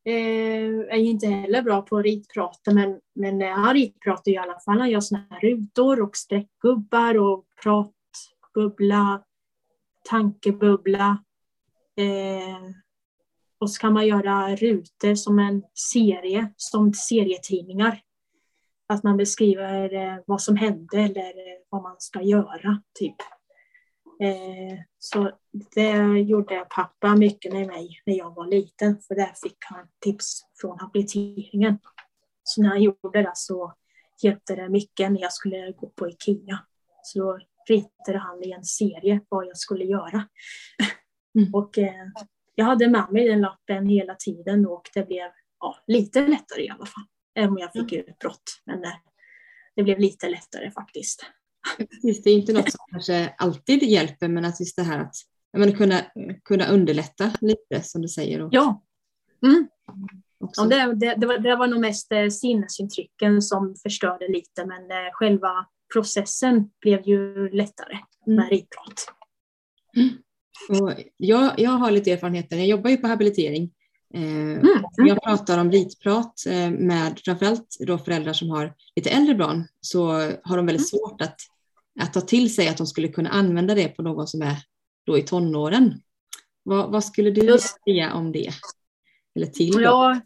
eh, 0.06 0.80
är 0.90 0.98
ju 0.98 1.10
inte 1.10 1.28
heller 1.28 1.62
bra 1.62 1.82
på 1.82 1.98
att 1.98 2.04
ritprata, 2.04 2.74
men, 2.74 3.00
men 3.16 3.42
han 3.42 3.74
ritpratar 3.74 4.32
i 4.32 4.38
alla 4.38 4.60
fall. 4.60 4.80
Han 4.80 4.90
gör 4.90 5.00
såna 5.00 5.28
här 5.30 5.40
rutor 5.40 6.02
och 6.02 6.18
streckgubbar 6.18 7.18
och 7.18 7.46
pratbubbla, 7.64 9.24
tankebubbla. 10.10 11.24
Eh, 11.98 12.72
och 13.60 13.72
så 13.72 13.82
kan 13.82 13.94
man 13.94 14.08
göra 14.08 14.56
rutor 14.56 15.16
som 15.16 15.40
en 15.40 15.64
serie, 15.74 16.54
som 16.58 16.94
serietidningar. 16.94 18.02
Att 18.90 19.04
man 19.04 19.18
beskriver 19.18 19.94
eh, 19.94 20.18
vad 20.26 20.42
som 20.42 20.56
hände 20.56 20.98
eller 20.98 21.34
vad 21.70 21.84
man 21.84 21.96
ska 22.00 22.22
göra, 22.22 22.82
typ. 23.00 23.16
Eh, 24.20 24.80
så 25.00 25.32
det 25.76 26.20
gjorde 26.20 26.66
pappa 26.70 27.16
mycket 27.16 27.54
med 27.54 27.68
mig 27.68 28.02
när 28.06 28.18
jag 28.18 28.36
var 28.36 28.48
liten, 28.48 29.02
för 29.02 29.16
där 29.16 29.34
fick 29.44 29.58
han 29.60 29.88
tips 30.00 30.42
från 30.62 30.80
habiliteringen. 30.80 31.80
Så 32.44 32.62
när 32.62 32.70
han 32.70 32.82
gjorde 32.82 33.22
det 33.22 33.32
så 33.34 33.74
hjälpte 34.24 34.56
det 34.56 34.70
mycket 34.70 35.12
när 35.12 35.22
jag 35.22 35.34
skulle 35.34 35.72
gå 35.72 35.90
på 35.90 36.10
IKEA. 36.10 36.60
Så 37.04 37.20
då 37.20 37.40
ritade 37.70 38.18
han 38.18 38.44
i 38.44 38.52
en 38.52 38.64
serie 38.64 39.22
vad 39.30 39.46
jag 39.46 39.58
skulle 39.58 39.86
göra. 39.86 40.28
Mm. 41.38 41.54
och 41.54 41.78
eh, 41.78 42.08
jag 42.56 42.66
hade 42.66 42.90
med 42.90 43.12
mig 43.12 43.28
den 43.28 43.42
lappen 43.42 43.90
hela 43.90 44.16
tiden 44.16 44.68
och 44.68 44.90
det 44.94 45.08
blev 45.08 45.32
ja, 45.60 45.78
lite 45.88 46.28
lättare 46.28 46.64
i 46.64 46.70
alla 46.70 46.86
fall. 46.86 47.04
Även 47.38 47.50
om 47.50 47.58
jag 47.58 47.72
fick 47.72 47.94
mm. 47.94 48.06
utbrott. 48.08 48.62
Men 48.66 48.84
eh, 48.84 48.92
det 49.76 49.84
blev 49.84 50.00
lite 50.00 50.30
lättare 50.30 50.72
faktiskt. 50.72 51.26
Precis, 51.78 52.24
det 52.24 52.30
är 52.30 52.34
inte 52.34 52.54
något 52.54 52.72
som 52.72 52.80
kanske 52.92 53.34
alltid 53.38 53.84
hjälper, 53.84 54.28
men 54.28 54.46
att 54.46 54.60
just 54.60 54.76
det 54.76 54.84
här 54.84 55.00
att 55.00 55.16
menar, 55.54 55.72
kunna, 55.72 56.02
kunna 56.44 56.68
underlätta 56.68 57.32
lite 57.42 57.82
som 57.84 58.02
du 58.02 58.08
säger. 58.08 58.42
Och... 58.42 58.50
Ja. 58.52 58.84
Mm. 59.46 59.68
ja 60.58 60.66
det, 60.66 60.94
det, 60.96 61.16
det, 61.16 61.28
var, 61.28 61.38
det 61.38 61.56
var 61.56 61.68
nog 61.68 61.80
mest 61.80 62.12
eh, 62.12 62.28
sinnesintrycken 62.28 63.42
som 63.42 63.76
förstörde 63.84 64.28
lite, 64.28 64.66
men 64.66 64.92
eh, 64.92 65.12
själva 65.14 65.66
processen 65.94 66.70
blev 66.82 67.08
ju 67.08 67.50
lättare 67.50 67.98
med 68.26 68.34
mm. 68.34 68.50
ritprat. 68.50 69.06
Mm. 69.96 70.10
Och 70.82 70.94
jag, 71.18 71.54
jag 71.58 71.72
har 71.72 71.92
lite 71.92 72.12
erfarenheter, 72.12 72.58
jag 72.58 72.68
jobbar 72.68 72.90
ju 72.90 72.98
på 72.98 73.08
habilitering. 73.08 73.72
Eh, 74.14 74.22
mm. 74.22 74.84
Jag 74.98 75.24
pratar 75.24 75.58
om 75.58 75.72
ritprat 75.72 76.44
med 76.72 77.20
framförallt 77.26 77.78
då 77.80 77.98
föräldrar 77.98 78.34
som 78.34 78.50
har 78.50 78.74
lite 78.96 79.10
äldre 79.10 79.36
barn 79.36 79.68
så 79.82 80.12
har 80.44 80.58
de 80.58 80.66
väldigt 80.66 80.94
mm. 80.94 81.00
svårt 81.02 81.22
att 81.22 81.38
att 82.00 82.14
ta 82.14 82.22
till 82.22 82.56
sig 82.56 82.68
att 82.68 82.78
de 82.78 82.88
skulle 82.88 83.08
kunna 83.08 83.30
använda 83.30 83.76
det 83.76 83.88
på 83.88 84.02
någon 84.02 84.28
som 84.28 84.42
är 84.42 84.56
då 85.06 85.18
i 85.18 85.22
tonåren. 85.22 86.02
Vad, 86.64 86.92
vad 86.92 87.04
skulle 87.04 87.32
du 87.32 87.42
Just. 87.42 87.84
säga 87.84 88.14
om 88.14 88.32
det? 88.32 88.50
Eller 89.36 89.48
till 89.48 89.82
ja, 89.82 90.22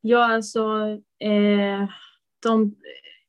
ja, 0.00 0.34
alltså 0.34 0.60
eh, 1.18 1.88
de, 2.42 2.74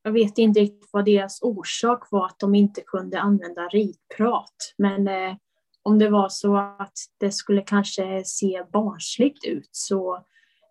jag 0.01 0.11
vet 0.11 0.37
inte 0.37 0.59
riktigt 0.59 0.89
vad 0.91 1.05
deras 1.05 1.41
orsak 1.41 2.07
var 2.11 2.25
att 2.25 2.39
de 2.39 2.55
inte 2.55 2.81
kunde 2.81 3.19
använda 3.19 3.61
ritprat. 3.61 4.73
Men 4.77 5.07
eh, 5.07 5.35
om 5.87 5.99
det 5.99 6.09
var 6.09 6.29
så 6.29 6.55
att 6.57 6.93
det 7.19 7.31
skulle 7.31 7.61
kanske 7.61 8.23
se 8.25 8.63
barnsligt 8.73 9.45
ut 9.45 9.69
så 9.71 10.25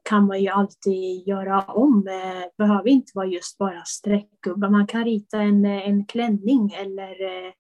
kan 0.09 0.27
man 0.27 0.43
ju 0.43 0.49
alltid 0.49 1.29
göra 1.29 1.63
om. 1.63 2.05
Det 2.05 2.51
behöver 2.59 2.89
inte 2.89 3.13
vara 3.15 3.27
just 3.27 3.59
bara 3.59 3.85
streckgubbar. 3.85 4.69
Man 4.69 4.87
kan 4.87 5.05
rita 5.05 5.41
en, 5.41 5.65
eh, 5.65 5.89
en 5.89 6.07
klänning 6.07 6.73
eller, 6.73 7.23
eh, 7.23 7.53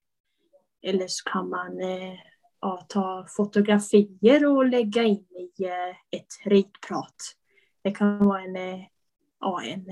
eller 0.82 1.06
så 1.08 1.30
kan 1.30 1.48
man 1.48 1.78
ja, 2.60 2.86
ta 2.88 3.26
fotografier 3.36 4.46
och 4.46 4.66
lägga 4.66 5.02
in 5.02 5.26
i 5.30 5.64
ett 6.10 6.44
ritprat. 6.44 7.16
Det 7.82 7.90
kan 7.90 8.26
vara 8.26 8.42
en, 8.42 8.84
ja, 9.40 9.62
en 9.62 9.84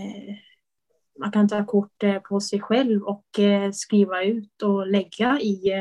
man 1.19 1.33
kan 1.33 1.49
ta 1.49 1.67
kort 1.67 2.05
på 2.29 2.41
sig 2.41 2.61
själv 2.61 3.03
och 3.03 3.27
skriva 3.73 4.25
ut 4.25 4.63
och 4.63 4.87
lägga 4.87 5.41
i, 5.41 5.73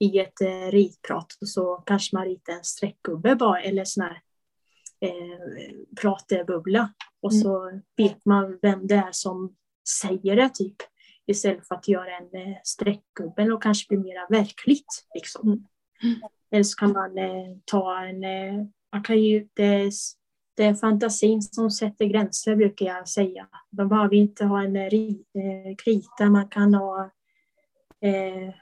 i 0.00 0.18
ett 0.18 0.40
ritprat. 0.70 1.26
Och 1.40 1.48
så 1.48 1.76
kanske 1.86 2.16
man 2.16 2.24
ritar 2.24 2.52
en 2.52 2.64
streckgubbe 2.64 3.34
bara 3.34 3.60
eller 3.60 3.84
sån 3.84 4.04
här 4.04 4.22
eh, 5.00 5.74
pratbubbla. 6.00 6.92
Och 7.22 7.34
så 7.34 7.80
vet 7.96 8.24
man 8.24 8.58
vem 8.62 8.86
det 8.86 8.94
är 8.94 9.12
som 9.12 9.56
säger 10.02 10.36
det 10.36 10.50
typ. 10.54 10.76
Istället 11.26 11.68
för 11.68 11.74
att 11.74 11.88
göra 11.88 12.16
en 12.16 12.40
eh, 12.40 12.56
streckgubbe 12.64 13.52
och 13.52 13.62
kanske 13.62 13.88
bli 13.88 13.98
mer 13.98 14.30
verkligt. 14.30 15.06
Liksom. 15.14 15.48
Mm. 16.02 16.20
Eller 16.50 16.64
så 16.64 16.76
kan 16.76 16.92
man 16.92 17.18
eh, 17.18 17.56
ta 17.64 17.98
en, 17.98 18.24
eh, 18.24 18.66
man 18.92 19.02
kan 19.02 19.22
ju, 19.22 19.48
det, 19.54 19.90
det 20.56 20.64
är 20.64 20.74
fantasin 20.74 21.42
som 21.42 21.70
sätter 21.70 22.04
gränser 22.04 22.56
brukar 22.56 22.86
jag 22.86 23.08
säga. 23.08 23.48
Man 23.70 23.88
behöver 23.88 24.14
inte 24.14 24.44
ha 24.44 24.62
en 24.62 24.76
eh, 24.76 24.84
eh 24.84 25.76
krita, 25.84 26.30
man 26.30 26.48
kan 26.48 26.74
ha 26.74 27.10
eh, 28.00 28.54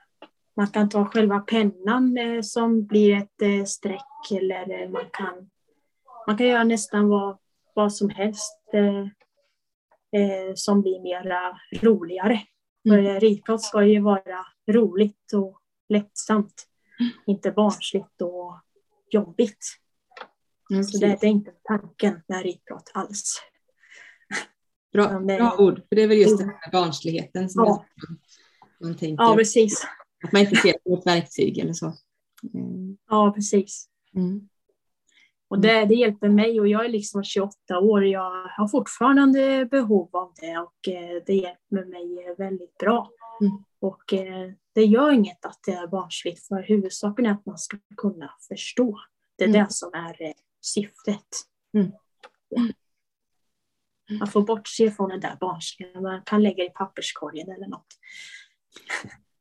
man 0.58 0.68
kan 0.68 0.88
ta 0.88 1.04
själva 1.04 1.38
pennan 1.38 2.18
eh, 2.18 2.40
som 2.42 2.86
blir 2.86 3.16
ett 3.16 3.42
eh, 3.42 3.64
streck 3.64 4.30
eller 4.30 4.88
man 4.88 5.04
kan 5.12 5.50
man 6.26 6.38
kan 6.38 6.46
göra 6.46 6.64
nästan 6.64 7.08
vad, 7.08 7.38
vad 7.74 7.94
som 7.94 8.10
helst 8.10 8.60
eh, 8.72 9.00
eh, 10.20 10.54
som 10.54 10.82
blir 10.82 11.00
mera 11.00 11.58
roligare. 11.82 12.40
Mm. 12.88 13.20
För 13.46 13.58
ska 13.58 13.84
ju 13.84 14.00
vara 14.00 14.46
roligt 14.70 15.32
och 15.34 15.60
lättsamt, 15.88 16.66
mm. 17.00 17.12
inte 17.26 17.50
barnsligt 17.50 18.22
och 18.22 18.60
jobbigt. 19.10 19.66
Mm, 20.70 20.84
så 20.84 20.98
det, 20.98 21.18
det, 21.20 21.26
är 21.26 21.30
inte 21.30 21.52
tanken 21.62 22.22
med 22.28 22.42
ritprat 22.42 22.90
alls. 22.94 23.42
Bra, 24.92 25.20
bra 25.20 25.56
ord, 25.58 25.76
för 25.88 25.96
det 25.96 26.02
är 26.02 26.08
väl 26.08 26.18
just 26.18 26.38
den 26.38 26.48
här 26.48 26.72
barnsligheten 26.72 27.48
som 27.48 27.64
ja. 27.64 27.84
man 28.80 28.96
tänker. 28.96 29.24
Ja, 29.24 29.34
precis. 29.34 29.86
Att 30.24 30.32
man 30.32 30.42
inte 30.42 30.56
ser 30.56 30.72
det 30.72 30.78
som 30.82 30.98
ett 30.98 31.06
verktyg 31.06 31.58
eller 31.58 31.72
så. 31.72 31.92
Mm. 32.54 32.96
Ja, 33.08 33.32
precis. 33.36 33.88
Mm. 34.14 34.48
Och 35.48 35.60
det, 35.60 35.84
det 35.84 35.94
hjälper 35.94 36.28
mig 36.28 36.60
och 36.60 36.68
jag 36.68 36.84
är 36.84 36.88
liksom 36.88 37.24
28 37.24 37.78
år 37.78 38.00
och 38.00 38.08
jag 38.08 38.48
har 38.48 38.68
fortfarande 38.68 39.68
behov 39.70 40.16
av 40.16 40.32
det 40.40 40.58
och 40.58 40.88
eh, 40.88 41.22
det 41.26 41.34
hjälper 41.34 41.84
mig 41.84 42.34
väldigt 42.38 42.78
bra. 42.78 43.10
Mm. 43.40 43.64
Och 43.80 44.12
eh, 44.12 44.50
det 44.74 44.84
gör 44.84 45.12
inget 45.12 45.44
att 45.44 45.58
det 45.66 45.72
är 45.72 45.86
barnsligt 45.86 46.46
för 46.46 46.62
huvudsaken 46.62 47.26
är 47.26 47.30
att 47.30 47.46
man 47.46 47.58
ska 47.58 47.78
kunna 47.96 48.30
förstå. 48.48 48.98
Det 49.36 49.44
är 49.44 49.48
mm. 49.48 49.64
det 49.64 49.72
som 49.72 49.94
är 49.94 50.22
eh, 50.22 50.32
syftet. 50.60 51.26
Mm. 51.74 51.92
Man 54.18 54.28
får 54.28 54.42
bortse 54.42 54.90
från 54.90 55.08
det 55.08 55.18
där 55.18 55.36
barnsliga, 55.40 56.00
man 56.00 56.22
kan 56.22 56.42
lägga 56.42 56.64
det 56.64 56.66
i 56.66 56.72
papperskorgen 56.72 57.50
eller 57.50 57.66
något. 57.66 57.86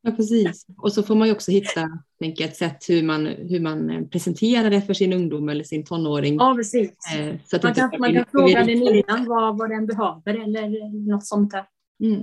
Ja, 0.08 0.16
precis. 0.16 0.66
Och 0.76 0.92
så 0.92 1.02
får 1.02 1.14
man 1.14 1.28
ju 1.28 1.34
också 1.34 1.50
hitta 1.50 1.88
tänker, 2.18 2.44
ett 2.44 2.56
sätt 2.56 2.84
hur 2.88 3.02
man, 3.02 3.26
hur 3.26 3.60
man 3.60 4.08
presenterar 4.08 4.70
det 4.70 4.82
för 4.82 4.94
sin 4.94 5.12
ungdom 5.12 5.48
eller 5.48 5.64
sin 5.64 5.84
tonåring. 5.84 6.34
Ja, 6.34 6.54
precis. 6.56 6.90
Eh, 7.16 7.36
så 7.44 7.56
att 7.56 7.62
man, 7.62 7.74
kan, 7.74 7.90
man 7.98 8.14
kan 8.14 8.24
fråga 8.30 8.64
den 8.64 8.70
innan 8.70 9.24
vad, 9.24 9.58
vad 9.58 9.70
den 9.70 9.86
behöver 9.86 10.34
eller 10.34 11.08
något 11.10 11.26
sånt 11.26 11.50
där. 11.50 11.64
Mm. 12.04 12.22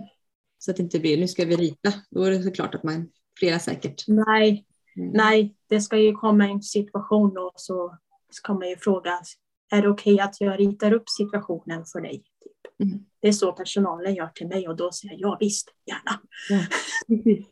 Så 0.59 0.71
att 0.71 0.77
det 0.77 0.83
inte 0.83 0.99
blir, 0.99 1.17
nu 1.17 1.27
ska 1.27 1.45
vi 1.45 1.55
rita, 1.55 1.93
då 2.11 2.23
är 2.23 2.31
det 2.31 2.43
såklart 2.43 2.75
att 2.75 2.83
man, 2.83 3.09
flera 3.39 3.59
säkert. 3.59 4.03
Nej, 4.07 4.65
mm. 4.95 5.11
nej, 5.13 5.55
det 5.69 5.81
ska 5.81 5.97
ju 5.97 6.13
komma 6.13 6.45
en 6.45 6.61
situation 6.61 7.37
och 7.37 7.53
så 7.55 7.97
ska 8.29 8.53
man 8.53 8.69
ju 8.69 8.77
fråga, 8.77 9.19
är 9.71 9.81
det 9.81 9.89
okej 9.89 10.13
okay 10.13 10.25
att 10.25 10.41
jag 10.41 10.59
ritar 10.59 10.93
upp 10.93 11.09
situationen 11.09 11.85
för 11.85 12.01
dig? 12.01 12.23
Mm. 12.83 13.05
Det 13.25 13.29
är 13.29 13.33
så 13.33 13.51
personalen 13.51 14.15
gör 14.15 14.27
till 14.27 14.47
mig 14.47 14.67
och 14.67 14.75
då 14.75 14.91
säger 14.91 15.13
jag 15.13 15.31
ja 15.31 15.37
visst, 15.39 15.73
gärna. 15.85 16.21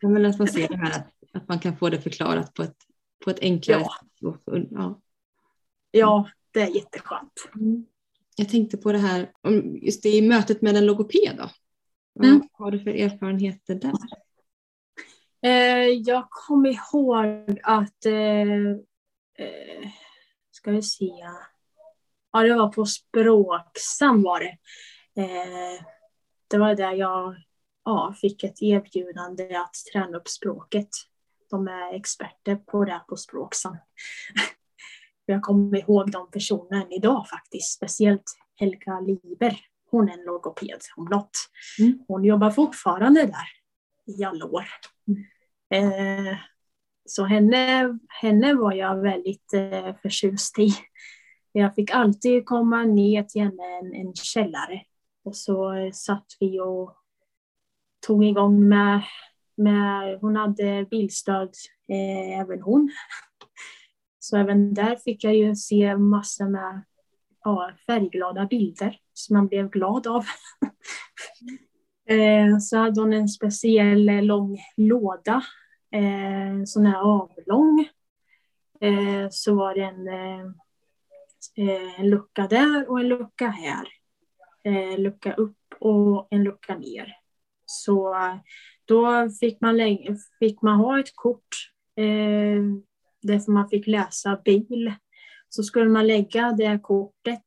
Ja, 0.00 0.08
men 0.08 0.26
att 0.26 0.38
man 0.38 0.48
ser 0.48 0.68
det 0.68 0.76
här 0.76 0.90
att, 0.90 1.12
att 1.32 1.48
man 1.48 1.58
kan 1.58 1.76
få 1.76 1.90
det 1.90 2.00
förklarat 2.00 2.54
på 2.54 2.62
ett, 2.62 2.76
på 3.24 3.30
ett 3.30 3.38
enklare 3.40 3.80
ja. 4.18 4.32
sätt. 4.32 4.68
Ja. 4.70 5.00
ja, 5.90 6.28
det 6.50 6.60
är 6.60 6.66
jätteskönt. 6.66 7.32
Mm. 7.54 7.86
Jag 8.36 8.48
tänkte 8.48 8.76
på 8.76 8.92
det 8.92 8.98
här, 8.98 9.32
just 9.82 10.02
det 10.02 10.08
i 10.08 10.28
mötet 10.28 10.62
med 10.62 10.76
en 10.76 10.86
logoped. 10.86 11.36
Då. 11.36 11.50
Vad 12.12 12.28
mm. 12.28 12.48
har 12.52 12.70
du 12.70 12.80
för 12.80 12.90
erfarenheter 12.90 13.74
där? 13.74 13.92
Eh, 15.42 15.88
jag 15.88 16.26
kommer 16.30 16.68
ihåg 16.68 17.60
att, 17.62 18.06
eh, 18.06 18.70
eh, 19.38 19.88
ska 20.50 20.70
vi 20.70 20.82
se, 20.82 21.12
ja 22.32 22.42
det 22.42 22.54
var 22.54 22.68
på 22.68 22.86
Språksam 22.86 24.22
var 24.22 24.40
det. 24.40 24.58
Eh, 25.16 25.84
det 26.48 26.58
var 26.58 26.74
där 26.74 26.92
jag 26.92 27.36
ja, 27.84 28.14
fick 28.20 28.44
ett 28.44 28.62
erbjudande 28.62 29.56
att 29.56 29.74
träna 29.92 30.16
upp 30.16 30.28
språket. 30.28 30.88
De 31.50 31.68
är 31.68 31.94
experter 31.94 32.56
på 32.56 32.84
det 32.84 33.00
på 33.08 33.16
Språksam. 33.16 33.76
jag 35.26 35.42
kommer 35.42 35.78
ihåg 35.78 36.10
de 36.10 36.30
personerna 36.30 36.86
idag 36.90 37.28
faktiskt, 37.28 37.72
speciellt 37.72 38.24
Helga 38.56 39.00
Liber 39.00 39.60
hon 39.94 40.08
är 40.08 40.12
en 40.12 40.24
logoped 40.24 40.80
om 40.96 41.04
något. 41.04 41.30
Mm. 41.78 41.98
Hon 42.08 42.24
jobbar 42.24 42.50
fortfarande 42.50 43.26
där 43.26 43.48
i 44.16 44.24
alla 44.24 44.44
år. 44.44 44.64
Eh, 45.74 46.36
så 47.04 47.24
henne, 47.24 47.98
henne 48.08 48.54
var 48.54 48.72
jag 48.72 48.96
väldigt 49.02 49.52
eh, 49.54 49.94
förtjust 50.02 50.58
i. 50.58 50.70
Jag 51.52 51.74
fick 51.74 51.90
alltid 51.90 52.46
komma 52.46 52.82
ner 52.82 53.22
till 53.22 53.42
henne 53.42 53.78
en, 53.82 53.94
en 53.94 54.14
källare 54.14 54.82
och 55.24 55.36
så 55.36 55.72
eh, 55.72 55.92
satt 55.92 56.26
vi 56.40 56.60
och 56.60 56.96
tog 58.06 58.24
igång 58.24 58.68
med, 58.68 59.02
med 59.56 60.18
hon 60.20 60.36
hade 60.36 60.86
bilstöd 60.90 61.50
eh, 61.88 62.40
även 62.40 62.62
hon. 62.62 62.90
Så 64.18 64.36
även 64.36 64.74
där 64.74 64.96
fick 64.96 65.24
jag 65.24 65.34
ju 65.34 65.54
se 65.54 65.96
massor 65.96 66.48
med 66.48 66.82
ja, 67.44 67.70
färgglada 67.86 68.46
bilder 68.46 68.98
som 69.12 69.36
man 69.36 69.46
blev 69.46 69.70
glad 69.70 70.06
av. 70.06 70.24
eh, 72.08 72.58
så 72.58 72.76
hade 72.76 73.00
hon 73.00 73.12
en 73.12 73.28
speciell 73.28 74.08
eh, 74.08 74.22
lång 74.22 74.58
låda, 74.76 75.42
eh, 75.90 76.64
sån 76.64 76.86
här 76.86 76.98
avlång. 76.98 77.88
Eh, 78.80 79.28
så 79.30 79.54
var 79.54 79.74
det 79.74 79.82
en, 79.82 80.08
eh, 80.08 80.46
eh 81.56 82.00
en 82.00 82.10
lucka 82.10 82.46
där 82.46 82.90
och 82.90 83.00
en 83.00 83.08
lucka 83.08 83.48
här. 83.48 83.88
Eh, 84.64 84.98
lucka 84.98 85.34
upp 85.34 85.58
och 85.80 86.28
en 86.30 86.44
lucka 86.44 86.78
ner. 86.78 87.16
Så 87.66 88.16
då 88.84 89.30
fick 89.40 89.60
man, 89.60 89.78
fick 90.38 90.62
man 90.62 90.78
ha 90.78 91.00
ett 91.00 91.16
kort 91.16 91.72
eh, 91.96 92.62
där 93.22 93.50
man 93.50 93.68
fick 93.68 93.86
läsa 93.86 94.40
bil. 94.44 94.92
Så 95.48 95.62
skulle 95.62 95.90
man 95.90 96.06
lägga 96.06 96.52
det 96.52 96.78
kortet 96.82 97.44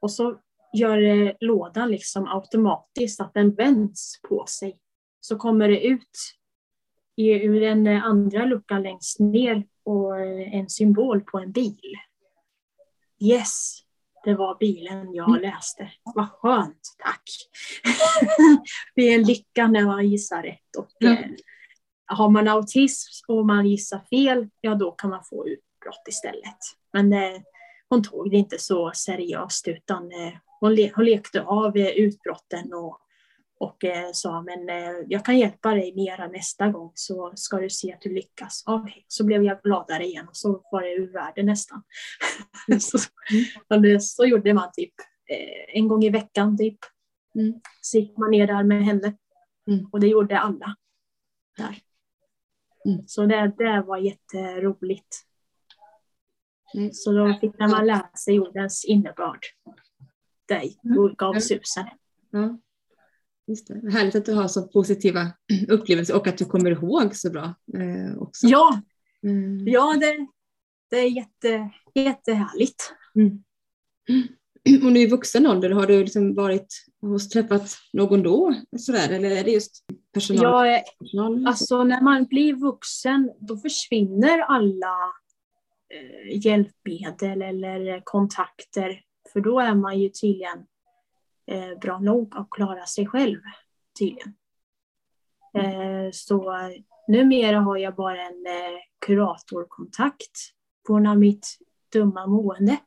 och 0.00 0.12
så 0.12 0.40
gör 0.72 1.36
lådan 1.44 1.90
liksom 1.90 2.28
automatiskt 2.28 3.20
att 3.20 3.34
den 3.34 3.54
vänds 3.54 4.20
på 4.28 4.46
sig. 4.46 4.78
Så 5.20 5.36
kommer 5.36 5.68
det 5.68 5.86
ut 5.86 6.38
ur 7.16 7.60
den 7.60 7.86
andra 7.86 8.44
luckan 8.44 8.82
längst 8.82 9.20
ner 9.20 9.66
och 9.84 10.20
en 10.20 10.68
symbol 10.68 11.20
på 11.20 11.38
en 11.38 11.52
bil. 11.52 11.94
Yes, 13.20 13.82
det 14.28 14.34
var 14.34 14.56
bilen 14.58 15.14
jag 15.14 15.28
mm. 15.28 15.40
läste. 15.40 15.90
Vad 16.14 16.28
skönt, 16.30 16.80
tack. 16.98 17.22
det 18.94 19.02
är 19.02 19.14
en 19.14 19.22
lycka 19.22 19.66
när 19.66 19.84
man 19.86 20.08
gissar 20.08 20.42
rätt. 20.42 20.76
Och, 20.78 21.02
mm. 21.02 21.36
har 22.06 22.30
man 22.30 22.48
autism 22.48 23.24
och 23.28 23.46
man 23.46 23.66
gissar 23.66 24.00
fel, 24.10 24.48
ja 24.60 24.74
då 24.74 24.92
kan 24.92 25.10
man 25.10 25.24
få 25.24 25.48
utbrott 25.48 26.08
istället. 26.08 26.58
Men 26.92 27.12
eh, 27.12 27.40
hon 27.88 28.02
tog 28.02 28.30
det 28.30 28.36
inte 28.36 28.58
så 28.58 28.92
seriöst 28.94 29.68
utan 29.68 30.12
eh, 30.12 30.32
hon, 30.60 30.74
le 30.74 30.92
hon 30.94 31.04
lekte 31.04 31.42
av 31.42 31.76
eh, 31.76 31.88
utbrotten 31.88 32.72
och, 32.72 33.00
och 33.60 33.84
eh, 33.84 34.10
sa 34.12 34.42
men 34.42 34.68
eh, 34.68 34.92
jag 35.08 35.24
kan 35.24 35.38
hjälpa 35.38 35.74
dig 35.74 35.94
mera 35.94 36.26
nästa 36.26 36.68
gång 36.68 36.92
så 36.94 37.32
ska 37.34 37.56
du 37.56 37.70
se 37.70 37.92
att 37.92 38.00
du 38.00 38.14
lyckas. 38.14 38.64
Okay. 38.66 39.04
Så 39.08 39.24
blev 39.24 39.42
jag 39.42 39.62
gladare 39.62 40.04
igen 40.04 40.28
och 40.28 40.36
så 40.36 40.62
var 40.70 40.82
det 40.82 40.92
ur 40.92 41.12
världen 41.12 41.46
nästan. 41.46 41.82
så, 42.80 42.98
mm. 43.74 44.00
så 44.00 44.24
gjorde 44.24 44.54
man 44.54 44.70
typ 44.72 44.94
eh, 45.30 45.76
en 45.76 45.88
gång 45.88 46.04
i 46.04 46.10
veckan 46.10 46.58
typ. 46.58 46.78
Mm. 47.34 47.60
Så 47.80 47.98
gick 47.98 48.16
man 48.16 48.30
ner 48.30 48.46
där 48.46 48.62
med 48.62 48.84
henne 48.84 49.16
mm. 49.68 49.88
och 49.92 50.00
det 50.00 50.06
gjorde 50.06 50.38
alla 50.38 50.76
där. 51.56 51.78
Mm. 52.84 53.06
Så 53.06 53.26
det, 53.26 53.52
det 53.58 53.82
var 53.86 53.98
jätteroligt. 53.98 55.24
Mm. 56.74 56.90
Så 56.92 57.12
då 57.12 57.38
fick 57.40 57.58
man 57.58 57.86
lära 57.86 58.10
sig 58.24 58.40
ordens 58.40 58.84
innebörd 58.84 59.40
mm. 60.50 60.98
och 60.98 61.10
gav 61.10 61.34
susen. 61.34 61.86
Ja. 62.30 62.58
Just 63.48 63.68
det. 63.68 63.90
Härligt 63.92 64.14
att 64.14 64.24
du 64.24 64.32
har 64.32 64.48
så 64.48 64.68
positiva 64.68 65.32
upplevelser 65.68 66.16
och 66.16 66.26
att 66.26 66.38
du 66.38 66.44
kommer 66.44 66.70
ihåg 66.70 67.16
så 67.16 67.30
bra. 67.30 67.54
Eh, 67.74 68.18
också. 68.18 68.46
Ja, 68.46 68.80
mm. 69.22 69.68
ja 69.68 69.96
det, 70.00 70.26
det 70.90 70.96
är 70.96 71.10
jätte, 71.10 71.70
jättehärligt. 71.94 72.92
Mm. 73.14 73.42
Och 74.84 74.92
nu 74.92 75.00
i 75.00 75.06
vuxen 75.06 75.46
ålder, 75.46 75.70
har 75.70 75.86
du 75.86 76.04
liksom 76.04 76.34
varit 76.34 76.66
och 77.02 77.30
träffat 77.30 77.76
någon 77.92 78.22
då? 78.22 78.54
Sådär, 78.76 79.10
eller 79.10 79.30
är 79.30 79.44
det 79.44 79.50
just 79.50 79.84
personal? 80.14 80.66
Ja, 80.66 80.82
personal 80.98 81.46
alltså 81.46 81.84
när 81.84 82.00
man 82.00 82.24
blir 82.24 82.54
vuxen 82.54 83.30
då 83.40 83.56
försvinner 83.56 84.38
alla 84.38 84.96
eh, 85.94 86.46
hjälpmedel 86.46 87.42
eller 87.42 88.02
kontakter 88.04 89.00
för 89.32 89.40
då 89.40 89.60
är 89.60 89.74
man 89.74 90.00
ju 90.00 90.08
tydligen 90.08 90.58
eh, 91.48 91.78
bra 91.80 91.98
nog 91.98 92.36
att 92.36 92.50
klara 92.50 92.86
sig 92.86 93.06
själv. 93.06 93.40
Tydligen. 93.98 94.34
Eh, 95.54 96.10
så 96.12 96.54
numera 97.08 97.60
har 97.60 97.76
jag 97.76 97.94
bara 97.94 98.22
en 98.22 98.46
eh, 98.46 98.78
kuratorkontakt 99.06 100.32
på 100.86 100.92
grund 100.92 101.08
av 101.08 101.18
mitt 101.18 101.58
dumma 101.92 102.26
mående. 102.26 102.78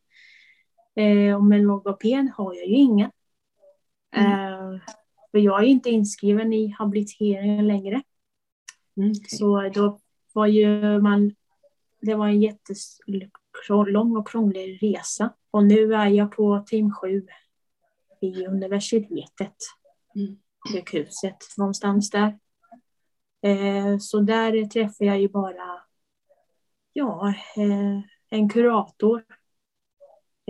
Eh, 0.96 1.36
och 1.36 1.44
med 1.44 1.62
logoped 1.62 2.32
har 2.38 2.54
jag 2.54 2.68
ju 2.68 2.76
ingen. 2.76 3.12
Mm. 4.16 4.80
För 5.32 5.38
jag 5.40 5.64
är 5.64 5.68
inte 5.68 5.90
inskriven 5.90 6.54
i 6.54 6.76
habiliteringen 6.78 7.68
längre. 7.68 8.02
Mm, 8.98 9.12
okay. 9.12 9.38
Så 9.38 9.70
då 9.70 10.00
var 10.34 10.48
ju 10.48 11.00
man, 11.02 11.36
det 12.02 12.16
var 12.16 12.28
en 12.28 12.42
jättelång 12.42 14.18
och 14.18 14.28
krånglig 14.28 14.84
resa 14.84 15.34
och 15.52 15.66
nu 15.66 15.94
är 15.94 16.08
jag 16.08 16.32
på 16.32 16.64
team 16.68 16.92
7 16.92 17.28
i 18.22 18.46
universitetet, 18.46 19.56
mm. 20.16 20.38
sjukhuset, 20.72 21.38
någonstans 21.58 22.10
där. 22.10 22.40
Eh, 23.42 23.98
så 23.98 24.20
där 24.20 24.66
träffar 24.66 25.06
jag 25.06 25.20
ju 25.20 25.28
bara 25.30 25.84
ja, 26.94 27.34
eh, 27.56 28.00
en 28.30 28.50
kurator 28.50 29.24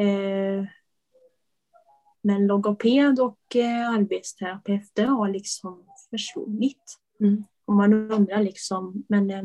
Eh, 0.02 0.66
men 2.22 2.48
logoped 2.48 3.20
och 3.20 3.56
eh, 3.56 3.90
arbetsterapeuter 3.90 5.06
har 5.06 5.30
liksom 5.30 5.86
försvunnit. 6.10 7.00
Mm. 7.20 7.44
Och 7.66 7.76
man 7.76 7.94
undrar 7.94 8.44
liksom, 8.44 9.06
men 9.10 9.32
eh, 9.32 9.44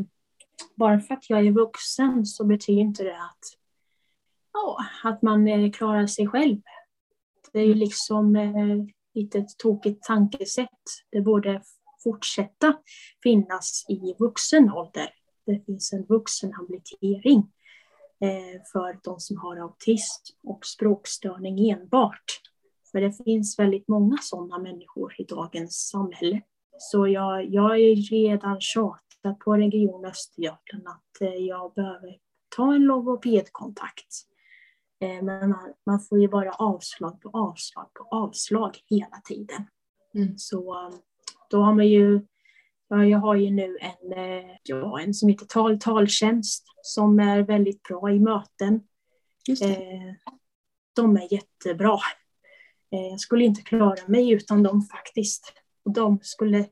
bara 0.75 1.01
för 1.01 1.15
att 1.15 1.31
jag 1.31 1.47
är 1.47 1.51
vuxen 1.51 2.27
så 2.27 2.45
betyder 2.45 2.81
inte 2.81 3.05
det 3.05 3.17
att, 3.17 3.45
ja, 4.53 4.79
att 5.05 5.23
man 5.23 5.49
eh, 5.49 5.71
klarar 5.71 6.07
sig 6.07 6.27
själv. 6.27 6.61
Det 7.53 7.59
är 7.61 7.65
ju 7.65 7.75
liksom 7.75 8.37
eh, 8.37 8.85
lite 9.15 9.39
ett 9.39 9.59
tokigt 9.59 10.03
tankesätt. 10.03 10.69
Det 11.11 11.21
borde 11.21 11.63
fortsätta 12.05 12.79
finnas 13.23 13.85
i 13.89 14.15
vuxen 14.19 14.71
ålder. 14.71 15.11
Det 15.47 15.65
finns 15.67 15.93
en 15.93 16.05
vuxenhabilitering 16.05 17.53
eh, 18.21 18.63
för 18.73 18.99
de 19.05 19.21
som 19.21 19.37
har 19.37 19.57
autism 19.57 20.37
och 20.43 20.67
språkstörning 20.67 21.71
enbart. 21.71 22.41
För 22.93 23.01
det 23.01 23.25
finns 23.25 23.59
väldigt 23.59 23.89
många 23.89 24.17
sådana 24.23 24.59
människor 24.59 25.15
i 25.19 25.25
dagens 25.25 25.89
samhälle. 25.89 26.41
Så 26.79 27.09
jag, 27.09 27.45
jag 27.51 27.81
är 27.81 28.11
redan 28.11 28.61
tjatat 28.61 29.39
på 29.45 29.57
Region 29.57 30.05
Östergötland 30.05 30.89
att 30.89 31.21
eh, 31.21 31.35
jag 31.35 31.75
behöver 31.75 32.17
ta 32.57 32.75
en 32.75 32.83
logopedkontakt. 32.83 34.07
Eh, 35.01 35.23
men 35.23 35.51
man, 35.51 35.73
man 35.87 36.01
får 36.01 36.21
ju 36.21 36.29
bara 36.29 36.51
avslag 36.51 37.21
på 37.21 37.31
avslag 37.33 37.95
på 37.95 38.09
avslag 38.11 38.79
hela 38.87 39.21
tiden. 39.25 39.67
Mm. 40.15 40.39
Så 40.39 40.91
då 41.51 41.63
har 41.63 41.75
man 41.75 41.89
ju, 41.89 42.21
ja, 42.89 43.05
jag 43.05 43.19
har 43.19 43.35
ju 43.35 43.51
nu 43.51 43.79
en, 43.81 44.13
eh, 44.13 44.57
ja, 44.63 45.01
en 45.01 45.15
som 45.15 45.29
heter 45.29 45.47
Tal 45.47 45.81
taltjänst 45.81 46.65
som 46.83 47.21
är 47.21 47.43
väldigt 47.43 47.83
bra 47.83 48.11
i 48.11 48.21
möten. 48.21 48.75
Eh, 49.63 50.15
de 50.93 51.17
är 51.17 51.33
jättebra. 51.33 51.99
Eh, 52.91 53.07
jag 53.11 53.21
skulle 53.21 53.45
inte 53.45 53.63
klara 53.63 54.07
mig 54.07 54.31
utan 54.31 54.63
dem 54.63 54.83
faktiskt. 54.83 55.53
Och 55.85 55.93
de 55.93 56.19
skulle 56.23 56.69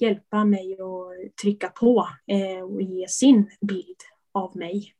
hjälpa 0.00 0.44
mig 0.44 0.72
att 0.72 1.36
trycka 1.36 1.68
på 1.68 2.08
eh, 2.26 2.62
och 2.62 2.82
ge 2.82 3.08
sin 3.08 3.50
bild 3.60 3.96
av 4.32 4.56
mig. 4.56 4.94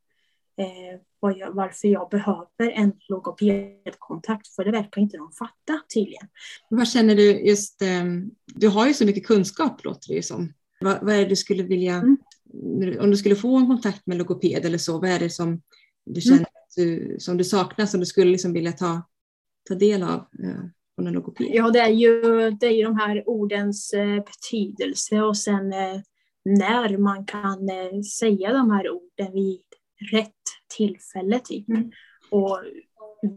Jag, 1.22 1.52
varför 1.52 1.88
jag 1.88 2.10
behöver 2.10 2.70
en 2.72 2.92
logopedkontakt, 3.08 4.48
för 4.48 4.64
det 4.64 4.70
verkar 4.70 5.00
inte 5.00 5.16
de 5.16 5.32
fatta 5.32 5.80
tydligen. 5.94 6.28
Vad 6.70 6.88
känner 6.88 7.14
du 7.16 7.40
just, 7.40 7.82
eh, 7.82 8.04
du 8.46 8.68
har 8.68 8.86
ju 8.86 8.94
så 8.94 9.04
mycket 9.06 9.26
kunskap 9.26 9.84
låter 9.84 10.08
det 10.08 10.14
ju 10.14 10.22
som. 10.22 10.52
Vad, 10.80 10.98
vad 11.02 11.14
är 11.14 11.18
det 11.18 11.28
du 11.28 11.36
skulle 11.36 11.62
vilja, 11.62 12.02
Mm. 12.54 13.00
om 13.00 13.10
du 13.10 13.16
skulle 13.16 13.36
få 13.36 13.56
en 13.56 13.66
kontakt 13.66 14.06
med 14.06 14.18
logoped 14.18 14.64
eller 14.64 14.78
så, 14.78 14.98
vad 14.98 15.10
är 15.10 15.18
det 15.18 15.30
som 15.30 15.62
du 16.06 16.20
känner 16.20 16.42
att 16.42 16.72
du, 16.76 17.16
som 17.18 17.36
du 17.36 17.44
saknar, 17.44 17.86
som 17.86 18.00
du 18.00 18.06
skulle 18.06 18.30
liksom 18.30 18.52
vilja 18.52 18.72
ta, 18.72 19.02
ta 19.68 19.74
del 19.74 20.02
av 20.02 20.26
eh, 20.42 20.64
från 20.94 21.06
en 21.06 21.12
logoped? 21.12 21.46
Ja, 21.50 21.70
det 21.70 21.80
är 21.80 21.88
ju, 21.88 22.50
det 22.50 22.66
är 22.66 22.70
ju 22.70 22.82
de 22.82 22.96
här 22.96 23.28
ordens 23.28 23.92
eh, 23.92 24.24
betydelse 24.24 25.22
och 25.22 25.36
sen 25.36 25.72
eh, 25.72 26.00
när 26.44 26.98
man 26.98 27.24
kan 27.24 27.68
säga 28.04 28.52
de 28.52 28.70
här 28.70 28.90
orden 28.90 29.32
vid 29.32 29.60
rätt 30.12 30.39
tillfälle. 30.76 31.38
Typ. 31.38 31.68
Mm. 31.68 31.90
Och 32.30 32.60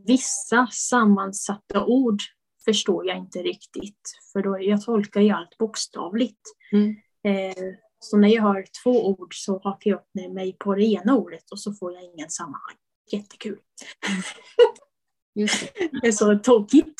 vissa 0.07 0.67
sammansatta 0.71 1.85
ord 1.85 2.19
förstår 2.65 3.07
jag 3.07 3.17
inte 3.17 3.39
riktigt, 3.39 4.01
för 4.33 4.41
då, 4.41 4.61
jag 4.61 4.81
tolkar 4.81 5.21
ju 5.21 5.29
allt 5.29 5.57
bokstavligt. 5.57 6.41
Mm. 6.71 6.95
Eh, 7.27 7.73
så 7.99 8.17
när 8.17 8.29
jag 8.29 8.41
hör 8.43 8.65
två 8.83 9.07
ord 9.09 9.35
så 9.35 9.59
hakar 9.63 9.91
jag 9.91 9.99
upp 9.99 10.33
mig 10.33 10.55
på 10.59 10.75
det 10.75 10.85
ena 10.85 11.17
ordet 11.17 11.51
och 11.51 11.59
så 11.59 11.73
får 11.73 11.93
jag 11.93 12.03
ingen 12.03 12.29
sammanhang. 12.29 12.75
Jättekul. 13.11 13.59
Just 15.35 15.61
det. 15.61 15.89
Det 16.01 16.07
är 16.07 16.11
så 16.11 16.39
tokigt. 16.39 16.99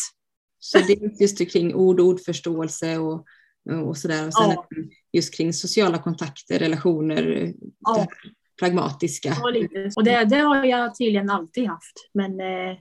Så 0.59 0.77
det 0.77 0.93
är 0.93 1.21
just 1.21 1.51
kring 1.51 1.75
ord 1.75 1.99
och 1.99 2.05
ordförståelse 2.05 2.97
och, 2.97 3.25
och 3.87 3.97
sådär. 3.97 4.27
Och 4.27 4.33
sen 4.33 4.49
Ja. 4.49 4.67
just 5.13 5.37
kring 5.37 5.53
sociala 5.53 5.97
kontakter, 5.97 6.59
relationer, 6.59 7.53
Ja. 7.79 8.07
Pragmatiska. 8.59 9.35
Och 9.95 10.03
det, 10.03 10.25
det 10.25 10.37
har 10.37 10.65
jag 10.65 10.95
tydligen 10.95 11.29
alltid 11.29 11.67
haft. 11.67 12.09
Men, 12.13 12.39
eh, 12.39 12.77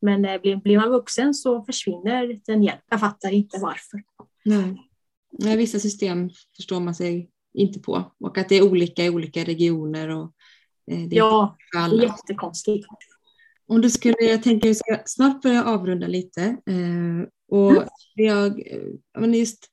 men 0.00 0.24
eh, 0.24 0.40
blir, 0.40 0.76
man 0.78 0.90
vuxen 0.90 1.34
så 1.34 1.64
försvinner 1.64 2.40
den 2.46 2.62
hjälp. 2.62 2.80
Jag 2.90 3.00
fattar 3.00 3.30
inte 3.32 3.58
varför. 3.60 4.02
Nej. 4.44 4.88
Nej, 5.38 5.56
vissa 5.56 5.78
system 5.78 6.30
förstår 6.56 6.80
man 6.80 6.94
sig 6.94 7.30
inte 7.54 7.80
på 7.80 8.12
och 8.20 8.38
att 8.38 8.48
det 8.48 8.54
är 8.56 8.62
olika 8.70 9.04
i 9.04 9.10
olika 9.10 9.44
regioner. 9.44 10.08
Och, 10.08 10.32
eh, 10.90 10.98
det 10.98 11.16
är 11.16 11.18
Ja, 11.18 11.56
det 11.72 11.78
är 11.78 12.02
jättekonstigt. 12.02 12.86
Om 13.66 13.80
du 13.80 13.90
skulle, 13.90 14.16
jag 14.20 14.42
tänker 14.42 14.68
vi 14.68 14.74
ska 14.74 14.98
snart 15.06 15.42
börja 15.42 15.64
avrunda 15.64 16.06
lite. 16.06 16.42
Eh, 16.42 17.28
och 17.48 17.72
Mm. 17.72 17.88
jag, 18.14 18.72
eh, 18.72 18.82
men 19.18 19.34
just 19.34 19.68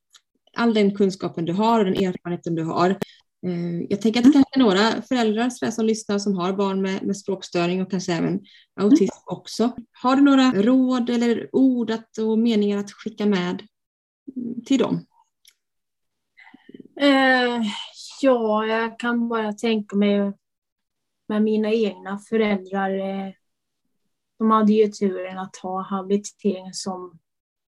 all 0.58 0.74
den 0.74 0.96
kunskapen 0.96 1.46
du 1.46 1.54
har 1.54 1.80
och 1.80 1.86
den 1.86 2.04
erfarenheten 2.04 2.56
du 2.56 2.64
har. 2.64 3.00
Eh, 3.46 3.82
jag 3.90 4.02
tänker 4.02 4.20
att 4.20 4.26
det 4.26 4.32
kanske 4.32 4.60
är 4.60 4.60
några 4.60 5.02
föräldrar 5.02 5.72
som 5.72 5.86
lyssnar 5.86 6.20
som 6.20 6.38
har 6.38 6.54
barn 6.54 6.82
med, 6.82 7.04
med 7.04 7.18
språkstörning 7.18 7.82
och 7.82 7.92
kanske 7.92 8.14
även 8.14 8.40
autism 8.76 9.18
också. 9.26 9.76
Har 9.92 10.16
du 10.16 10.22
några 10.22 10.52
råd 10.52 11.10
eller 11.10 11.50
ord 11.56 11.92
att, 11.92 12.18
och 12.18 12.40
meningar 12.40 12.78
att 12.78 12.92
skicka 12.92 13.26
med 13.26 13.68
mm, 14.36 14.66
till 14.66 14.80
dem? 14.80 15.06
Eh, 17.02 17.62
ja, 18.22 18.66
jag 18.66 19.00
kan 19.00 19.30
bara 19.30 19.54
tänka 19.54 19.96
mig 19.96 20.34
med 21.28 21.42
mina 21.42 21.72
egna 21.72 22.20
föräldrar. 22.30 23.00
Eh, 23.00 23.34
de 24.40 24.52
hade 24.52 24.74
ju 24.74 24.88
turen 24.88 25.40
att 25.40 25.56
ha 25.56 25.82
habilitering 25.82 26.74
som, 26.74 27.20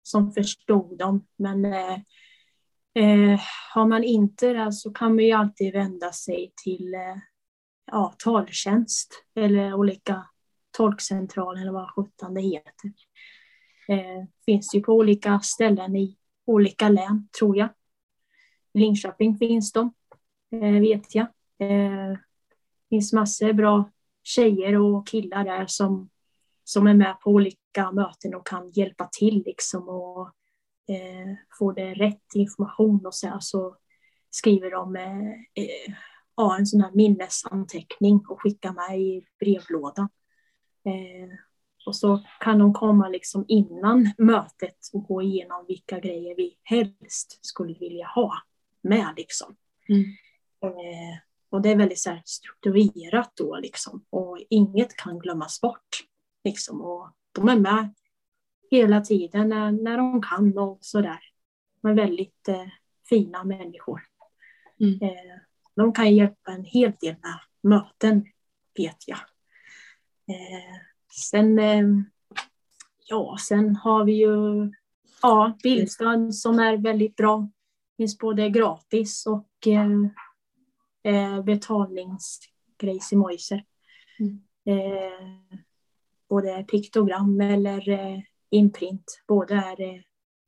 som 0.03 0.33
förstod 0.33 0.99
dem. 0.99 1.27
Men 1.37 1.65
eh, 1.65 1.99
eh, 2.99 3.41
har 3.75 3.87
man 3.87 4.05
inte 4.05 4.53
det 4.53 4.65
alltså, 4.65 4.89
så 4.89 4.95
kan 4.95 5.15
man 5.15 5.25
ju 5.25 5.33
alltid 5.33 5.73
vända 5.73 6.13
sig 6.13 6.53
till 6.65 6.95
eh, 6.95 7.17
ja, 7.87 8.15
taltjänst 8.19 9.25
eller 9.35 9.75
olika 9.75 10.27
tolkcentraler 10.77 11.61
eller 11.61 11.73
vad 11.73 11.91
sjutton 11.91 12.35
det 12.35 12.41
heter. 12.41 12.93
Eh, 13.89 14.25
finns 14.47 14.75
ju 14.75 14.81
på 14.81 14.93
olika 14.93 15.41
ställen 15.41 15.97
i 15.97 16.19
olika 16.47 16.89
län, 16.89 17.29
tror 17.39 17.57
jag. 17.57 17.69
I 18.73 18.79
Linköping 18.79 19.39
finns 19.39 19.73
de, 19.73 19.95
eh, 20.53 20.81
vet 20.81 21.15
jag. 21.15 21.27
Eh, 21.59 22.19
finns 22.91 23.13
massor 23.13 23.53
bra 23.53 23.91
tjejer 24.23 24.75
och 24.75 25.09
killar 25.09 25.45
där 25.45 25.67
som, 25.67 26.11
som 26.65 26.87
är 26.87 26.95
med 26.95 27.21
på 27.21 27.31
olika 27.31 27.93
möten 27.93 28.35
och 28.35 28.47
kan 28.47 28.71
hjälpa 28.71 29.09
till 29.13 29.43
liksom 29.47 29.89
och 29.89 30.33
eh, 30.89 31.35
få 31.59 31.73
det 31.73 31.95
rätt 31.95 32.35
information 32.35 33.07
och 33.07 33.15
så, 33.15 33.37
så 33.41 33.77
skriver 34.31 34.71
de 34.71 34.97
eh, 34.97 35.31
eh, 35.55 35.95
ja, 36.37 36.57
en 36.59 36.67
sån 36.67 36.81
här 36.81 36.91
minnesanteckning 36.95 38.25
och 38.29 38.43
skickar 38.43 38.73
med 38.73 39.01
i 39.01 39.27
brevlådan. 39.41 40.09
Eh, 40.85 41.29
och 41.87 41.97
så 41.97 42.25
kan 42.41 42.59
de 42.59 42.73
komma 42.75 43.09
liksom 43.09 43.45
innan 43.49 44.13
mötet 44.19 44.79
och 44.93 45.05
gå 45.05 45.23
igenom 45.23 45.65
vilka 45.69 46.01
grejer 46.01 46.37
vi 46.37 46.59
helst 46.63 47.39
skulle 47.47 47.79
vilja 47.79 48.07
ha 48.07 48.33
med. 48.83 49.15
Liksom. 49.17 49.57
Mm. 49.89 50.03
Eh, 50.63 51.19
och 51.51 51.63
det 51.63 51.69
är 51.69 51.77
väldigt 51.77 51.99
så 51.99 52.19
strukturerat 52.25 53.33
då 53.37 53.57
liksom. 53.57 54.05
Och 54.11 54.39
inget 54.51 54.97
kan 54.97 55.19
glömmas 55.19 55.61
bort. 55.61 55.89
Liksom. 56.45 56.81
Och 56.81 57.11
de 57.33 57.49
är 57.49 57.57
med 57.57 57.95
hela 58.71 59.01
tiden 59.01 59.49
när, 59.49 59.73
när 59.73 59.97
de 59.97 60.23
kan 60.23 60.59
och 60.59 60.79
sådär. 60.81 61.21
De 61.83 61.91
är 61.91 61.95
väldigt 61.95 62.49
eh, 62.49 62.67
fina 63.09 63.45
människor. 63.45 64.03
Mm. 64.81 64.99
Eh, 65.03 65.41
de 65.75 65.93
kan 65.93 66.15
hjälpa 66.17 66.53
en 66.53 66.65
hel 66.65 66.93
del 67.01 67.17
med 67.23 67.39
möten, 67.63 68.27
vet 68.77 69.09
jag. 69.09 69.19
Eh, 70.29 70.81
sen, 71.31 71.59
eh, 71.59 71.85
ja, 73.07 73.37
sen 73.41 73.77
har 73.77 74.05
vi 74.05 74.13
ju 74.13 74.71
ja, 75.23 75.59
Bildstad 75.63 76.33
som 76.33 76.59
är 76.59 76.77
väldigt 76.77 77.17
bra. 77.17 77.49
Finns 77.97 78.19
både 78.19 78.51
gratis 78.51 79.27
och 79.27 79.67
eh, 79.67 79.91
eh, 81.15 81.43
betalningsgrejs 81.43 83.13
i 83.13 83.17
Moiser. 83.17 83.65
Mm. 84.19 84.43
Eh, 84.65 85.59
både 86.29 86.65
piktogram 86.65 87.41
eller 87.41 87.89
eh, 87.89 88.21
inprint. 88.51 89.23
Båda 89.29 89.55
är 89.55 89.81
eh, 89.81 90.01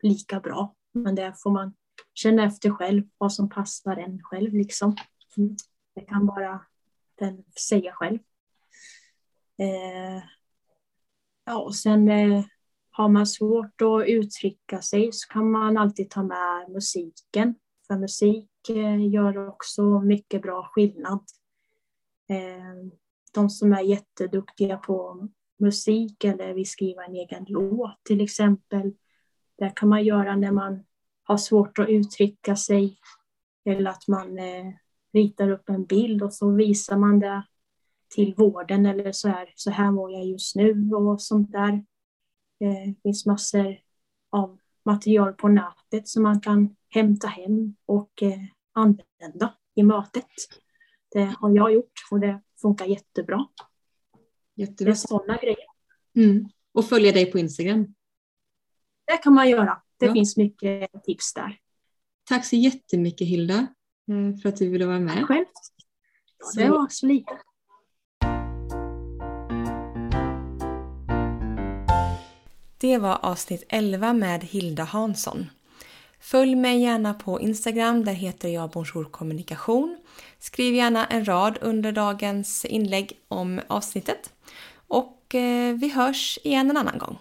lika 0.02 0.40
bra. 0.40 0.74
Men 0.92 1.14
det 1.14 1.34
får 1.42 1.50
man 1.50 1.74
känna 2.14 2.44
efter 2.44 2.70
själv 2.70 3.04
vad 3.18 3.32
som 3.32 3.48
passar 3.48 3.96
en 3.96 4.22
själv. 4.22 4.54
Liksom. 4.54 4.96
Mm. 5.36 5.56
Det 5.94 6.00
kan 6.00 6.26
bara 6.26 6.66
den 7.18 7.44
säga 7.68 7.92
själv. 7.92 8.18
Eh, 9.58 10.22
ja, 11.44 11.58
och 11.58 11.74
sen 11.74 12.08
eh, 12.08 12.44
har 12.90 13.08
man 13.08 13.26
svårt 13.26 13.82
att 13.82 14.06
uttrycka 14.06 14.82
sig 14.82 15.12
så 15.12 15.28
kan 15.28 15.50
man 15.50 15.76
alltid 15.76 16.10
ta 16.10 16.22
med 16.22 16.70
musiken. 16.70 17.54
För 17.86 17.96
musik 17.96 18.68
eh, 18.68 19.08
gör 19.08 19.48
också 19.48 20.00
mycket 20.00 20.42
bra 20.42 20.70
skillnad. 20.72 21.24
Eh, 22.28 22.92
de 23.34 23.50
som 23.50 23.72
är 23.72 23.80
jätteduktiga 23.80 24.76
på 24.76 25.28
musik 25.60 26.24
eller 26.24 26.54
vill 26.54 26.70
skriva 26.70 27.04
en 27.04 27.14
egen 27.14 27.44
låt 27.48 28.04
till 28.04 28.20
exempel. 28.20 28.92
Det 29.58 29.72
kan 29.76 29.88
man 29.88 30.04
göra 30.04 30.36
när 30.36 30.52
man 30.52 30.84
har 31.22 31.36
svårt 31.36 31.78
att 31.78 31.88
uttrycka 31.88 32.56
sig 32.56 32.98
eller 33.64 33.90
att 33.90 34.08
man 34.08 34.38
eh, 34.38 34.72
ritar 35.12 35.50
upp 35.50 35.68
en 35.68 35.84
bild 35.84 36.22
och 36.22 36.34
så 36.34 36.50
visar 36.50 36.96
man 36.96 37.18
det 37.18 37.42
till 38.14 38.34
vården 38.34 38.86
eller 38.86 39.12
så 39.12 39.28
här, 39.28 39.52
så 39.54 39.70
här 39.70 39.90
mår 39.90 40.12
jag 40.12 40.24
just 40.24 40.56
nu 40.56 40.90
och 40.94 41.22
sånt 41.22 41.52
där. 41.52 41.72
Eh, 42.60 42.86
det 42.86 42.94
finns 43.02 43.26
massor 43.26 43.76
av 44.30 44.58
material 44.84 45.32
på 45.32 45.48
nätet 45.48 46.08
som 46.08 46.22
man 46.22 46.40
kan 46.40 46.76
hämta 46.88 47.28
hem 47.28 47.76
och 47.86 48.22
eh, 48.22 48.40
använda 48.72 49.54
i 49.74 49.82
mötet. 49.82 50.26
Det 51.10 51.34
har 51.38 51.50
jag 51.50 51.72
gjort 51.72 51.92
och 52.10 52.20
det 52.20 52.40
funkar 52.62 52.86
jättebra. 52.86 53.46
Jättebra. 54.60 54.84
Det 54.84 54.90
är 54.90 54.94
sådana 54.94 55.36
grejer. 55.36 55.66
Mm. 56.16 56.48
Och 56.72 56.84
följa 56.84 57.12
dig 57.12 57.32
på 57.32 57.38
Instagram. 57.38 57.94
Det 59.06 59.16
kan 59.16 59.34
man 59.34 59.48
göra. 59.50 59.82
Det 59.98 60.06
Ja. 60.06 60.12
finns 60.12 60.36
mycket 60.36 60.90
tips 61.04 61.34
där. 61.34 61.58
Tack 62.24 62.44
så 62.46 62.56
jättemycket 62.56 63.26
Hilda 63.26 63.54
eh, 64.10 64.40
för 64.42 64.48
att 64.48 64.56
du 64.56 64.68
ville 64.70 64.86
vara 64.86 65.00
med. 65.00 65.24
Själv. 65.26 65.44
Det 66.56 66.68
var 66.68 66.88
så 66.90 67.06
lite. 67.06 67.32
Det 72.78 72.98
var 72.98 73.18
avsnitt 73.22 73.64
11 73.68 74.12
med 74.12 74.44
Hilda 74.44 74.84
Hansson. 74.84 75.50
Följ 76.20 76.54
mig 76.54 76.80
gärna 76.80 77.14
på 77.14 77.40
Instagram, 77.40 78.04
där 78.04 78.12
heter 78.12 78.48
jag 78.48 78.70
Bonjour 78.70 79.04
Kommunikation. 79.04 79.98
Skriv 80.38 80.74
gärna 80.74 81.06
en 81.06 81.24
rad 81.24 81.58
under 81.60 81.92
dagens 81.92 82.64
inlägg 82.64 83.18
om 83.28 83.60
avsnittet. 83.66 84.32
Och 84.88 85.34
eh, 85.34 85.74
vi 85.74 85.88
hörs 85.88 86.38
igen 86.44 86.70
en 86.70 86.76
annan 86.76 86.98
gång. 86.98 87.18